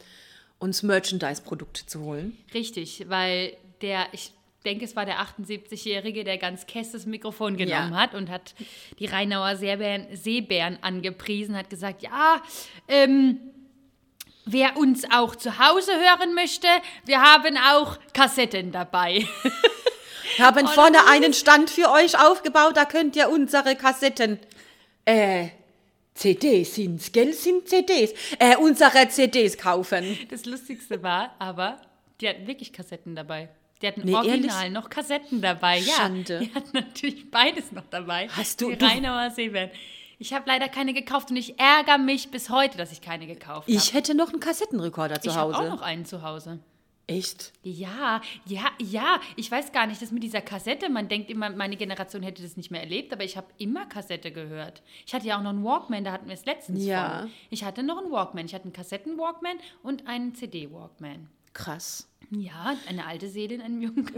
[0.57, 2.35] uns Merchandise-Produkte zu holen.
[2.53, 4.31] Richtig, weil der, ich
[4.65, 7.99] denke, es war der 78-Jährige, der ganz kess das Mikrofon genommen Ja.
[7.99, 8.53] hat und hat
[8.99, 12.41] die Rheinauer Seebären, Seebären angepriesen, hat gesagt, ja,
[12.87, 13.39] ähm,
[14.45, 16.67] wer uns auch zu Hause hören möchte,
[17.05, 19.25] wir haben auch Kassetten dabei.
[20.37, 24.39] Wir haben Oh, vorne einen Stand für euch aufgebaut, da könnt ihr unsere Kassetten,
[25.03, 25.49] äh,
[26.13, 30.17] CDs sind's, gell, sind CDs, äh, unsere CDs kaufen.
[30.29, 31.81] Das Lustigste war aber,
[32.21, 33.49] die hatten wirklich Kassetten dabei.
[33.81, 34.73] Die hatten Nee, original ehrlich?
[34.73, 35.79] noch Kassetten dabei.
[35.79, 36.39] Ja, Schande.
[36.39, 38.27] die hatten natürlich beides noch dabei.
[38.29, 39.71] Hast du- Die Rheinauer Seebären.
[40.19, 43.61] Ich habe leider keine gekauft und ich ärgere mich bis heute, dass ich keine gekauft
[43.67, 43.71] habe.
[43.71, 45.65] Ich hätte noch einen Kassettenrekorder zu Ich habe Hause.
[45.67, 46.59] auch noch einen zu Hause.
[47.07, 47.51] Echt?
[47.63, 49.19] Ja, ja, ja.
[49.35, 52.55] Ich weiß gar nicht, das mit dieser Kassette, man denkt immer, meine Generation hätte das
[52.55, 54.81] nicht mehr erlebt, aber ich habe immer Kassette gehört.
[55.07, 57.21] Ich hatte ja auch noch einen Walkman, da hatten wir es letztens Ja.
[57.21, 57.31] von.
[57.49, 58.45] Ich hatte noch einen Walkman.
[58.45, 61.27] Ich hatte einen Kassetten-Walkman und einen CD-Walkman.
[61.53, 62.07] Krass.
[62.31, 64.09] Ja, eine alte Seele in einem jungen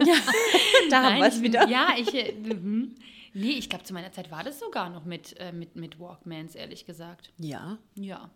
[0.89, 1.67] Da haben wir es wieder.
[1.67, 2.13] Ja, ich.
[2.13, 2.95] Äh, mhm.
[3.33, 6.53] nee, ich glaube, zu meiner Zeit war das sogar noch mit, äh, mit, mit Walkmans,
[6.55, 7.31] ehrlich gesagt.
[7.39, 7.77] Ja.
[7.95, 8.29] Ja.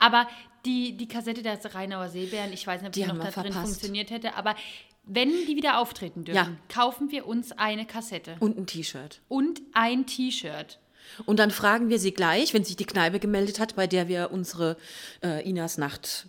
[0.00, 0.26] Aber
[0.66, 3.52] die, die Kassette der Rheinauer Seebären, ich weiß nicht, ob Die die, noch da drin
[3.52, 4.56] funktioniert hätte, aber
[5.04, 6.56] wenn die wieder auftreten dürfen, Ja.
[6.68, 9.20] kaufen wir uns eine Kassette Und ein T-Shirt.
[9.28, 10.80] und ein T-Shirt.
[11.26, 14.30] Und dann fragen wir sie gleich, wenn sich die Kneipe gemeldet hat, bei der wir
[14.32, 14.76] unsere
[15.22, 16.26] äh, Inas Nacht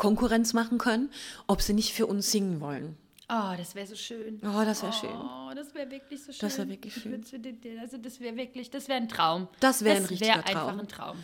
[0.00, 1.10] Konkurrenz machen können,
[1.46, 2.96] ob sie nicht für uns singen wollen.
[3.28, 4.40] Oh, das wäre so schön.
[4.42, 5.10] Oh, das wäre schön.
[5.14, 6.40] Oh, das wäre wirklich so schön.
[6.40, 7.24] Das wär wirklich Ich schön.
[7.80, 9.46] Also das wäre wirklich, das wäre ein Traum.
[9.60, 10.80] Das wär ein Das richtiger wäre einfach Traum.
[10.80, 11.16] ein Traum.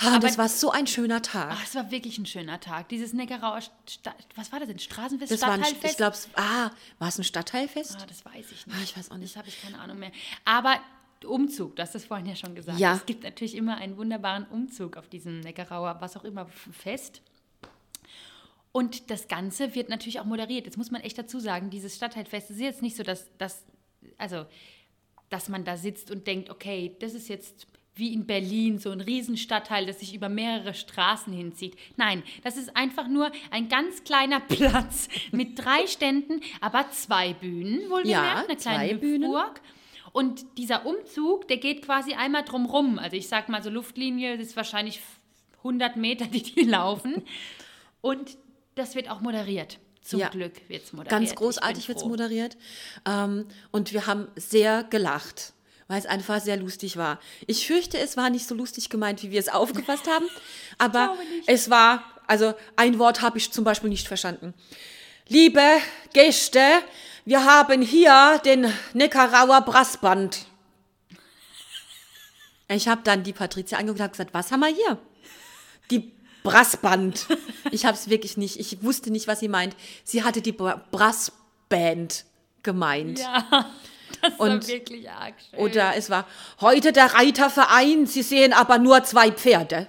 [0.00, 1.48] Ah, das war so ein schöner Tag.
[1.52, 2.88] Ach, es war wirklich ein schöner Tag.
[2.90, 4.78] Dieses Neckarauer, Sta was war das denn?
[4.78, 5.90] Straßenfest, Das war ein, Stadtteilfest?
[5.92, 7.96] ich glaube, ah, war es ein Stadtteilfest?
[8.00, 8.76] Ah, das weiß ich nicht.
[8.78, 9.32] Ah, ich weiß auch nicht.
[9.34, 10.12] Das habe ich keine Ahnung mehr.
[10.44, 10.76] Aber
[11.24, 12.78] Umzug, du hast das vorhin ja schon gesagt.
[12.78, 12.94] Ja.
[12.94, 17.22] Es gibt natürlich immer einen wunderbaren Umzug auf diesem Neckarauer, was auch immer, Fest.
[18.72, 20.66] Und das Ganze wird natürlich auch moderiert.
[20.66, 23.64] Jetzt muss man echt dazu sagen, dieses Stadtteilfest ist jetzt nicht so, dass, dass,
[24.18, 24.44] also,
[25.30, 27.66] dass man da sitzt und denkt, okay, das ist jetzt
[27.98, 31.76] wie in Berlin, so ein Riesenstadtteil, das sich über mehrere Straßen hinzieht.
[31.96, 37.90] Nein, das ist einfach nur ein ganz kleiner Platz mit drei Ständen, aber zwei Bühnen,
[37.90, 39.32] wohlgemerkt, Ja, eine kleine zwei Bühnen.
[39.32, 39.60] Hüpfburg.
[40.12, 42.98] Und dieser Umzug, der geht quasi einmal drumrum.
[42.98, 45.00] Also ich sag mal so Luftlinie, das ist wahrscheinlich
[45.58, 47.24] 100 Meter, die die laufen.
[48.00, 48.38] Und
[48.78, 49.78] das wird auch moderiert.
[50.02, 50.28] Zum Ja.
[50.28, 51.10] Glück wird es moderiert.
[51.10, 52.56] Ganz großartig wird es moderiert.
[53.06, 55.52] Ähm, und wir haben sehr gelacht,
[55.86, 57.20] weil es einfach sehr lustig war.
[57.46, 60.26] Ich fürchte, es war nicht so lustig gemeint, wie wir es aufgefasst haben.
[60.78, 64.54] Aber es war, also ein Wort habe ich zum Beispiel nicht verstanden.
[65.26, 65.62] Liebe
[66.14, 66.62] Gäste,
[67.26, 70.46] wir haben hier den Neckarauer Brassband.
[72.68, 74.98] Ich habe dann die Patricia angeguckt und gesagt, was haben wir hier?
[75.90, 76.12] Die
[76.50, 77.26] Brassband.
[77.70, 79.76] Ich habe es wirklich nicht, ich wusste nicht, was sie meint.
[80.04, 82.24] Sie hatte die Bra Brassband
[82.62, 83.18] gemeint.
[83.20, 83.70] Ja,
[84.22, 85.58] das war Und- wirklich arg schön.
[85.60, 86.26] Oder es war
[86.60, 89.86] heute der Reiterverein, Sie sehen aber nur zwei Pferde.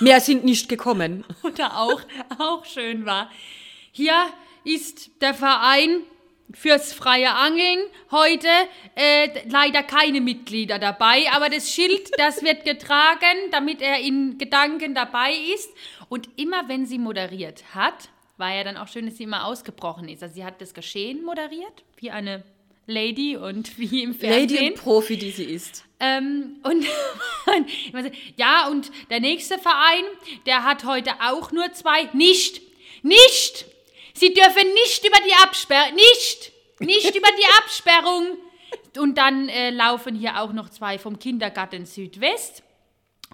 [0.00, 1.24] Mehr sind nicht gekommen.
[1.42, 2.00] Oder auch,
[2.38, 3.30] auch schön war.
[3.90, 4.26] Hier
[4.64, 6.02] ist der Verein
[6.52, 7.80] fürs freie Angeln
[8.10, 8.48] heute
[8.94, 14.94] äh, leider keine Mitglieder dabei, aber das Schild, das wird getragen, damit er in Gedanken
[14.94, 15.70] dabei ist.
[16.08, 20.08] Und immer wenn sie moderiert hat, war ja dann auch schön, dass sie immer ausgebrochen
[20.08, 20.22] ist.
[20.22, 22.44] Also sie hat das Geschehen moderiert, wie eine
[22.86, 24.48] Lady und wie im Fernsehen.
[24.48, 25.84] Lady und Profi, die sie ist.
[25.98, 26.84] Ähm, und
[28.36, 30.04] ja, und der nächste Verein,
[30.44, 32.08] der hat heute auch nur zwei.
[32.12, 32.60] Nicht!
[33.02, 33.66] Nicht!
[34.16, 35.94] Sie dürfen nicht über die Absperrung.
[35.94, 36.52] Nicht!
[36.80, 38.38] Nicht über die Absperrung!
[38.98, 42.62] Und dann äh, laufen hier auch noch zwei vom Kindergarten Südwest.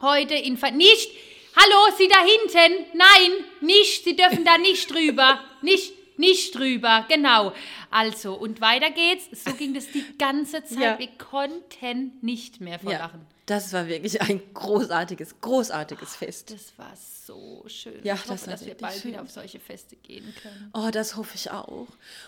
[0.00, 1.12] Heute in Ver Nicht!
[1.54, 2.86] Hallo, Sie da hinten!
[2.94, 4.02] Nein, nicht!
[4.04, 5.40] Sie dürfen da nicht drüber!
[5.60, 5.92] Nicht!
[6.22, 7.52] Nicht drüber, genau.
[7.90, 9.44] Also, und weiter geht's.
[9.44, 10.78] So ging das die ganze Zeit.
[10.78, 10.98] Ja.
[10.98, 13.20] Wir konnten nicht mehr vor Ja, Lachen.
[13.46, 16.52] das war wirklich ein großartiges, großartiges Fest.
[16.52, 18.00] Das war so schön.
[18.04, 19.12] Ja, ich hoffe, das war dass wir bald schön.
[19.12, 20.70] wieder auf solche Feste gehen können.
[20.74, 21.86] Oh, das hoffe ich auch.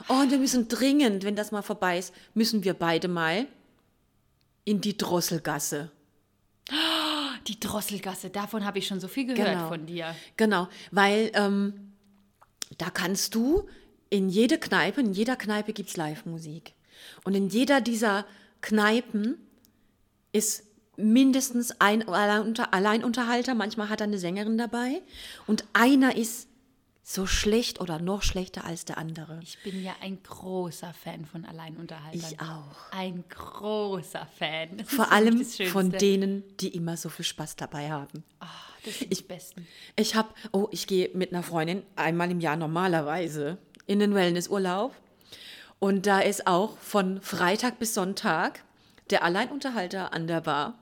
[0.09, 3.47] Oh, und wir müssen dringend, wenn das mal vorbei ist, müssen wir beide mal
[4.65, 5.91] in die Drosselgasse.
[7.47, 9.69] Die Drosselgasse, davon habe ich schon so viel gehört Genau.
[9.69, 10.17] von dir.
[10.39, 11.93] Genau, weil ähm,
[12.79, 13.69] da kannst du
[14.15, 16.75] in jede Kneipe, in jeder Kneipe gibt es Live-Musik.
[17.25, 18.25] Und in jeder dieser
[18.61, 19.39] Kneipen
[20.31, 20.63] ist
[20.97, 25.03] mindestens ein Alleinunter Alleinunterhalter, manchmal hat er eine Sängerin dabei.
[25.49, 26.47] Und einer ist
[27.03, 29.41] so schlecht oder noch schlechter als der andere.
[29.43, 32.21] Ich bin ja ein großer Fan von Alleinunterhaltern.
[32.21, 32.93] Ich auch.
[32.93, 34.79] Ein großer Fan.
[34.79, 38.23] Das Vor allem von denen, die immer so viel Spaß dabei haben.
[38.39, 38.47] Ah,
[38.85, 39.67] das sind die Besten.
[39.97, 44.95] Ich habe, oh, ich gehe mit einer Freundin einmal im Jahr normalerweise in den Wellnessurlaub.
[45.79, 48.65] Und da ist auch von Freitag bis Sonntag
[49.11, 50.79] der Alleinunterhalter an der Bar.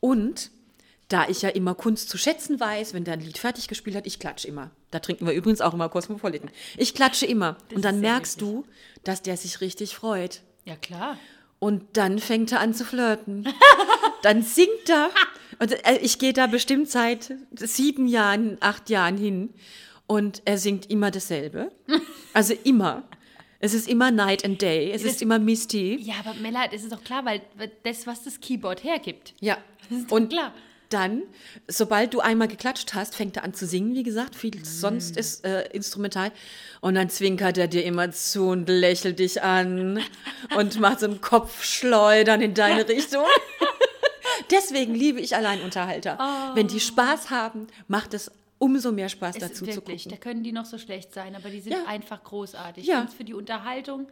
[0.00, 0.50] Und
[1.08, 4.06] da ich ja immer Kunst zu schätzen weiß, wenn der ein Lied fertig gespielt hat,
[4.06, 4.70] ich klatsche immer.
[4.90, 6.50] Da trinken wir übrigens auch immer Cosmopolitan.
[6.76, 7.56] Ich klatsche immer.
[7.74, 8.64] und dann merkst du,
[9.04, 10.42] dass der sich richtig freut.
[10.64, 11.16] Ja, klar.
[11.58, 13.46] Und dann fängt er an zu flirten.
[14.22, 15.10] dann singt er.
[15.58, 19.52] Und äh, ich gehe da bestimmt seit sieben Jahren, acht Jahren hin.
[20.10, 21.70] Und er singt immer dasselbe.
[22.34, 23.04] Also immer.
[23.60, 24.90] Es ist immer Night and Day.
[24.90, 26.00] Es ist immer Misty.
[26.02, 27.42] Ja, aber Mella, das ist doch klar, weil
[27.84, 29.34] das, was das Keyboard hergibt.
[29.38, 29.56] Ja.
[30.08, 30.52] Und klar.
[30.88, 31.22] dann,
[31.68, 34.34] sobald du einmal geklatscht hast, fängt er an zu singen, wie gesagt.
[34.34, 36.32] Viel sonst ist äh, instrumental.
[36.80, 40.00] Und dann zwinkert er dir immer zu und lächelt dich an
[40.56, 43.26] und macht so einen Kopfschleudern in deine Richtung.
[44.50, 46.18] Deswegen liebe ich Alleinunterhalter.
[46.54, 50.10] Wenn die Spaß haben, macht es umso mehr Spaß Es dazu ist zu wirklich, da
[50.10, 50.20] gucken.
[50.22, 51.84] können die noch so schlecht sein, aber die sind Ja.
[51.86, 52.86] einfach großartig.
[52.86, 53.08] Ja.
[53.08, 54.06] Für die Unterhaltung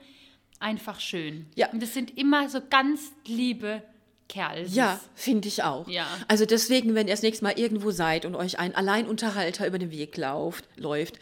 [0.58, 1.46] einfach schön.
[1.54, 1.70] Ja.
[1.70, 3.82] Und das sind immer so ganz liebe
[4.28, 4.74] Kerls.
[4.74, 5.86] Ja, finde ich auch.
[5.86, 6.06] Ja.
[6.26, 9.90] Also deswegen, wenn ihr das nächste Mal irgendwo seid und euch ein Alleinunterhalter über den
[9.90, 11.18] Weg lauft, läuft,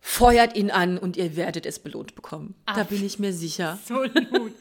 [0.00, 2.54] feuert ihn an und ihr werdet es belohnt bekommen.
[2.66, 2.86] Da Ach.
[2.86, 3.78] bin ich mir sicher.
[3.86, 3.94] So
[4.30, 4.52] gut.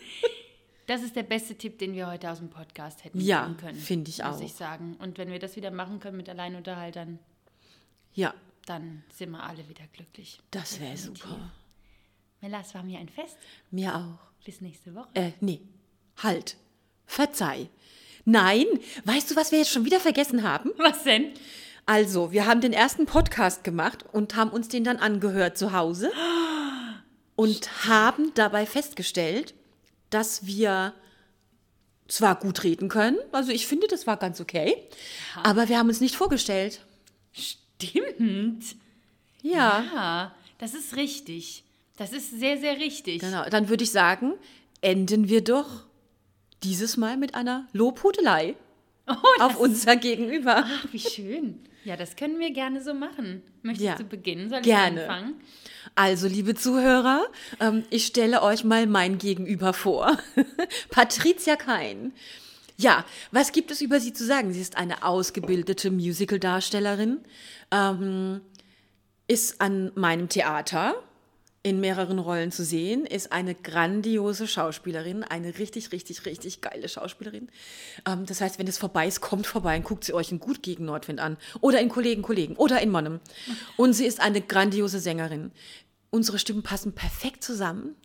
[0.87, 3.77] Das ist der beste Tipp, den wir heute aus dem Podcast hätten Ja, können.
[3.77, 4.41] finde ich Muss auch.
[4.41, 4.97] ich sagen.
[5.01, 7.19] Und wenn wir das wieder machen können mit Alleinunterhaltern,
[8.13, 8.33] Ja,
[8.65, 10.39] dann sind wir alle wieder glücklich.
[10.51, 11.51] das wäre super.
[12.41, 13.37] Mella, es war mir ein Fest.
[13.71, 14.43] Mir auch.
[14.45, 15.07] Bis nächste Woche.
[15.13, 15.61] Äh, nee.
[16.21, 16.57] Halt.
[17.05, 17.69] Verzeih.
[18.25, 18.65] Nein,
[19.05, 20.71] weißt du, was wir jetzt schon wieder vergessen haben?
[20.77, 21.33] Was denn?
[21.85, 26.11] Also, wir haben den ersten Podcast gemacht und haben uns den dann angehört zu Hause
[27.35, 29.53] und haben dabei festgestellt,
[30.09, 30.93] dass wir
[32.07, 34.77] zwar gut reden können, also ich finde, das war ganz okay,
[35.41, 36.85] aber wir haben uns nicht vorgestellt.
[37.31, 37.62] Stimmt.
[39.41, 41.63] Ja, Ja, das ist richtig.
[41.97, 43.19] Das ist sehr, sehr richtig.
[43.21, 43.47] genau.
[43.49, 44.33] Dann würde ich sagen,
[44.81, 45.83] enden wir doch
[46.63, 48.55] dieses Mal mit einer Lobhudelei
[49.05, 50.63] Oh, auf unser Gegenüber.
[50.65, 51.59] Ach, wie schön.
[51.83, 53.41] Ja, das können wir gerne so machen.
[53.61, 54.49] Möchtest Ja, du beginnen?
[54.49, 55.03] Soll gerne.
[55.03, 55.33] ich anfangen?
[55.95, 57.25] Also, liebe Zuhörer,
[57.59, 60.17] ähm, ich stelle euch mal mein Gegenüber vor.
[60.89, 62.13] Patricia Kein.
[62.77, 64.51] Ja, was gibt es über sie zu sagen?
[64.53, 67.19] Sie ist eine ausgebildete Musical-Darstellerin,
[67.71, 68.41] ähm,
[69.27, 70.95] ist an meinem Theater
[71.65, 77.47] in mehreren Rollen zu sehen, ist eine grandiose Schauspielerin, eine richtig, richtig, richtig geile Schauspielerin.
[78.05, 80.61] Ähm, das heißt, wenn es vorbei ist, kommt vorbei und guckt sie euch in Gut
[80.61, 81.37] gegen Nordwind an.
[81.61, 82.57] Oder in Kollegen, Kollegen.
[82.57, 83.21] Oder in Monnem.
[83.77, 85.51] Und sie ist eine grandiose Sängerin.
[86.09, 87.95] Unsere Stimmen passen perfekt zusammen.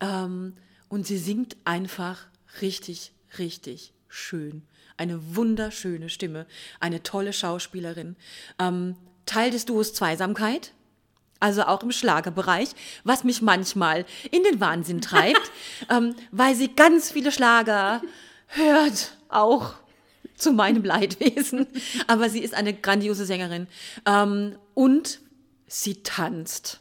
[0.00, 0.54] Ähm,
[0.88, 2.26] und sie singt einfach
[2.62, 4.62] richtig, richtig schön.
[4.96, 6.46] Eine wunderschöne Stimme.
[6.80, 8.16] Eine tolle Schauspielerin.
[8.58, 8.96] Ähm,
[9.26, 10.72] Teil des Duos Zweisamkeit
[11.42, 12.68] also auch im Schlagerbereich,
[13.02, 15.50] was mich manchmal in den Wahnsinn treibt,
[15.90, 18.00] ähm, weil sie ganz viele Schlager
[18.46, 19.74] hört, auch
[20.36, 21.66] zu meinem Leidwesen.
[22.06, 23.66] Aber sie ist eine grandiose Sängerin
[24.06, 25.20] ähm, und
[25.66, 26.80] sie tanzt.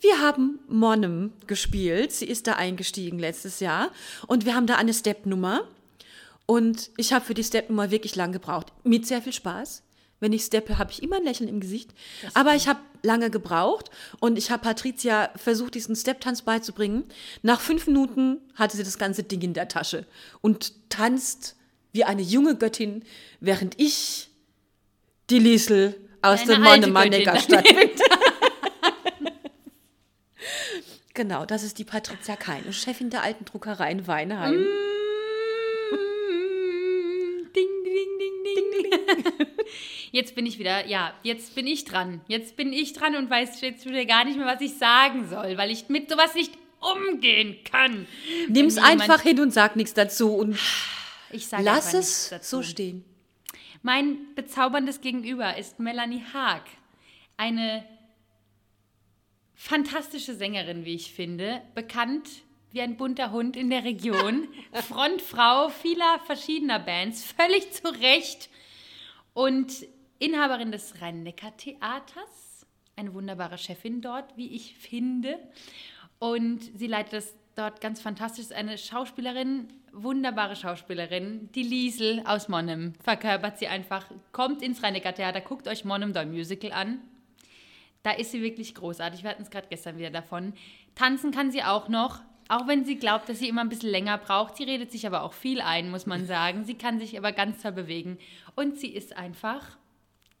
[0.00, 2.12] Wir haben Monem gespielt.
[2.12, 3.90] Sie ist da eingestiegen letztes Jahr.
[4.26, 5.62] Und wir haben da eine Step-Nummer.
[6.50, 8.72] Und ich habe für die Step-Nummer wirklich lang gebraucht.
[8.82, 9.84] Mit sehr viel Spaß.
[10.18, 11.94] Wenn ich steppe, habe ich immer ein Lächeln im Gesicht.
[12.34, 13.88] Aber ich habe lange gebraucht
[14.18, 17.04] und ich habe Patricia versucht, diesen Step-Tanz beizubringen.
[17.42, 20.06] Nach fünf Minuten hatte sie das ganze Ding in der Tasche
[20.40, 21.54] und tanzt
[21.92, 23.04] wie eine junge Göttin,
[23.38, 24.28] während ich
[25.30, 27.90] die Liesel aus alte Monnemannecker Stadt bin.
[31.14, 34.56] Genau, das ist die Patricia Keine, Chefin der alten Druckerei in Weinheim.
[34.56, 34.90] Mm,
[37.54, 39.09] Ding, ding, ding, ding, ding.
[40.12, 42.20] Jetzt bin ich wieder, ja, jetzt bin ich dran.
[42.26, 45.56] Jetzt bin ich dran und weiß jetzt wieder gar nicht mehr, was ich sagen soll,
[45.56, 48.06] weil ich mit sowas nicht umgehen kann.
[48.48, 50.58] Nimm's Wenn jemand- einfach hin und sag nichts dazu und
[51.32, 53.04] Ich sage lass es so stehen.
[53.82, 56.64] Mein bezauberndes Gegenüber ist Melanie Haag.
[57.36, 57.84] Eine
[59.54, 61.62] fantastische Sängerin, wie ich finde.
[61.74, 62.28] Bekannt
[62.72, 64.48] wie ein bunter Hund in der Region.
[64.88, 67.24] Frontfrau vieler verschiedener Bands.
[67.24, 68.48] Völlig zu Recht.
[69.32, 69.86] Und
[70.18, 72.66] Inhaberin des Rhein-Neckar-Theaters.
[72.96, 75.38] Eine wunderbare Chefin dort, wie ich finde.
[76.18, 78.44] Und sie leitet das dort ganz fantastisch.
[78.44, 81.48] Ist eine Schauspielerin, wunderbare Schauspielerin.
[81.54, 84.10] Die Liesel aus Monnem verkörpert sie einfach.
[84.32, 87.00] Kommt ins Rhein-Neckar-Theater, guckt euch Monnem da Musical an.
[88.02, 89.22] Da ist sie wirklich großartig.
[89.22, 90.54] Wir hatten es gerade gestern wieder davon.
[90.94, 92.20] Tanzen kann sie auch noch,
[92.50, 94.56] auch wenn sie glaubt, dass sie immer ein bisschen länger braucht.
[94.56, 96.64] Sie redet sich aber auch viel ein, muss man sagen.
[96.64, 98.18] Sie kann sich aber ganz toll bewegen.
[98.56, 99.78] Und sie ist einfach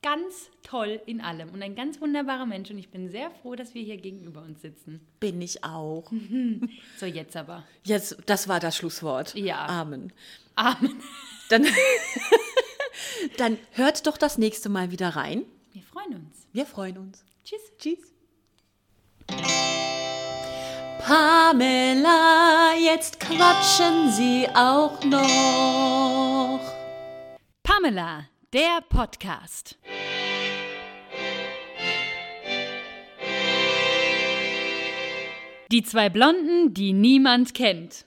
[0.02, 2.68] ganz toll in allem und ein ganz wunderbarer Mensch.
[2.70, 5.00] Und ich bin sehr froh, dass wir hier gegenüber uns sitzen.
[5.20, 6.10] Bin ich auch.
[6.98, 7.64] So, jetzt aber.
[7.84, 9.34] Jetzt, das war das Schlusswort.
[9.34, 9.66] Ja.
[9.66, 10.12] Amen.
[10.56, 11.00] Amen.
[11.48, 11.64] Dann,
[13.38, 15.44] dann hört doch das nächste Mal wieder rein.
[15.72, 16.48] Wir freuen uns.
[16.52, 17.24] Wir freuen uns.
[17.44, 17.60] Tschüss.
[17.78, 18.12] Tschüss.
[21.00, 26.60] Pamela, jetzt quatschen Sie auch noch.
[27.62, 29.78] Pamela, der Podcast.
[35.72, 38.04] Die zwei Blonden, die niemand kennt.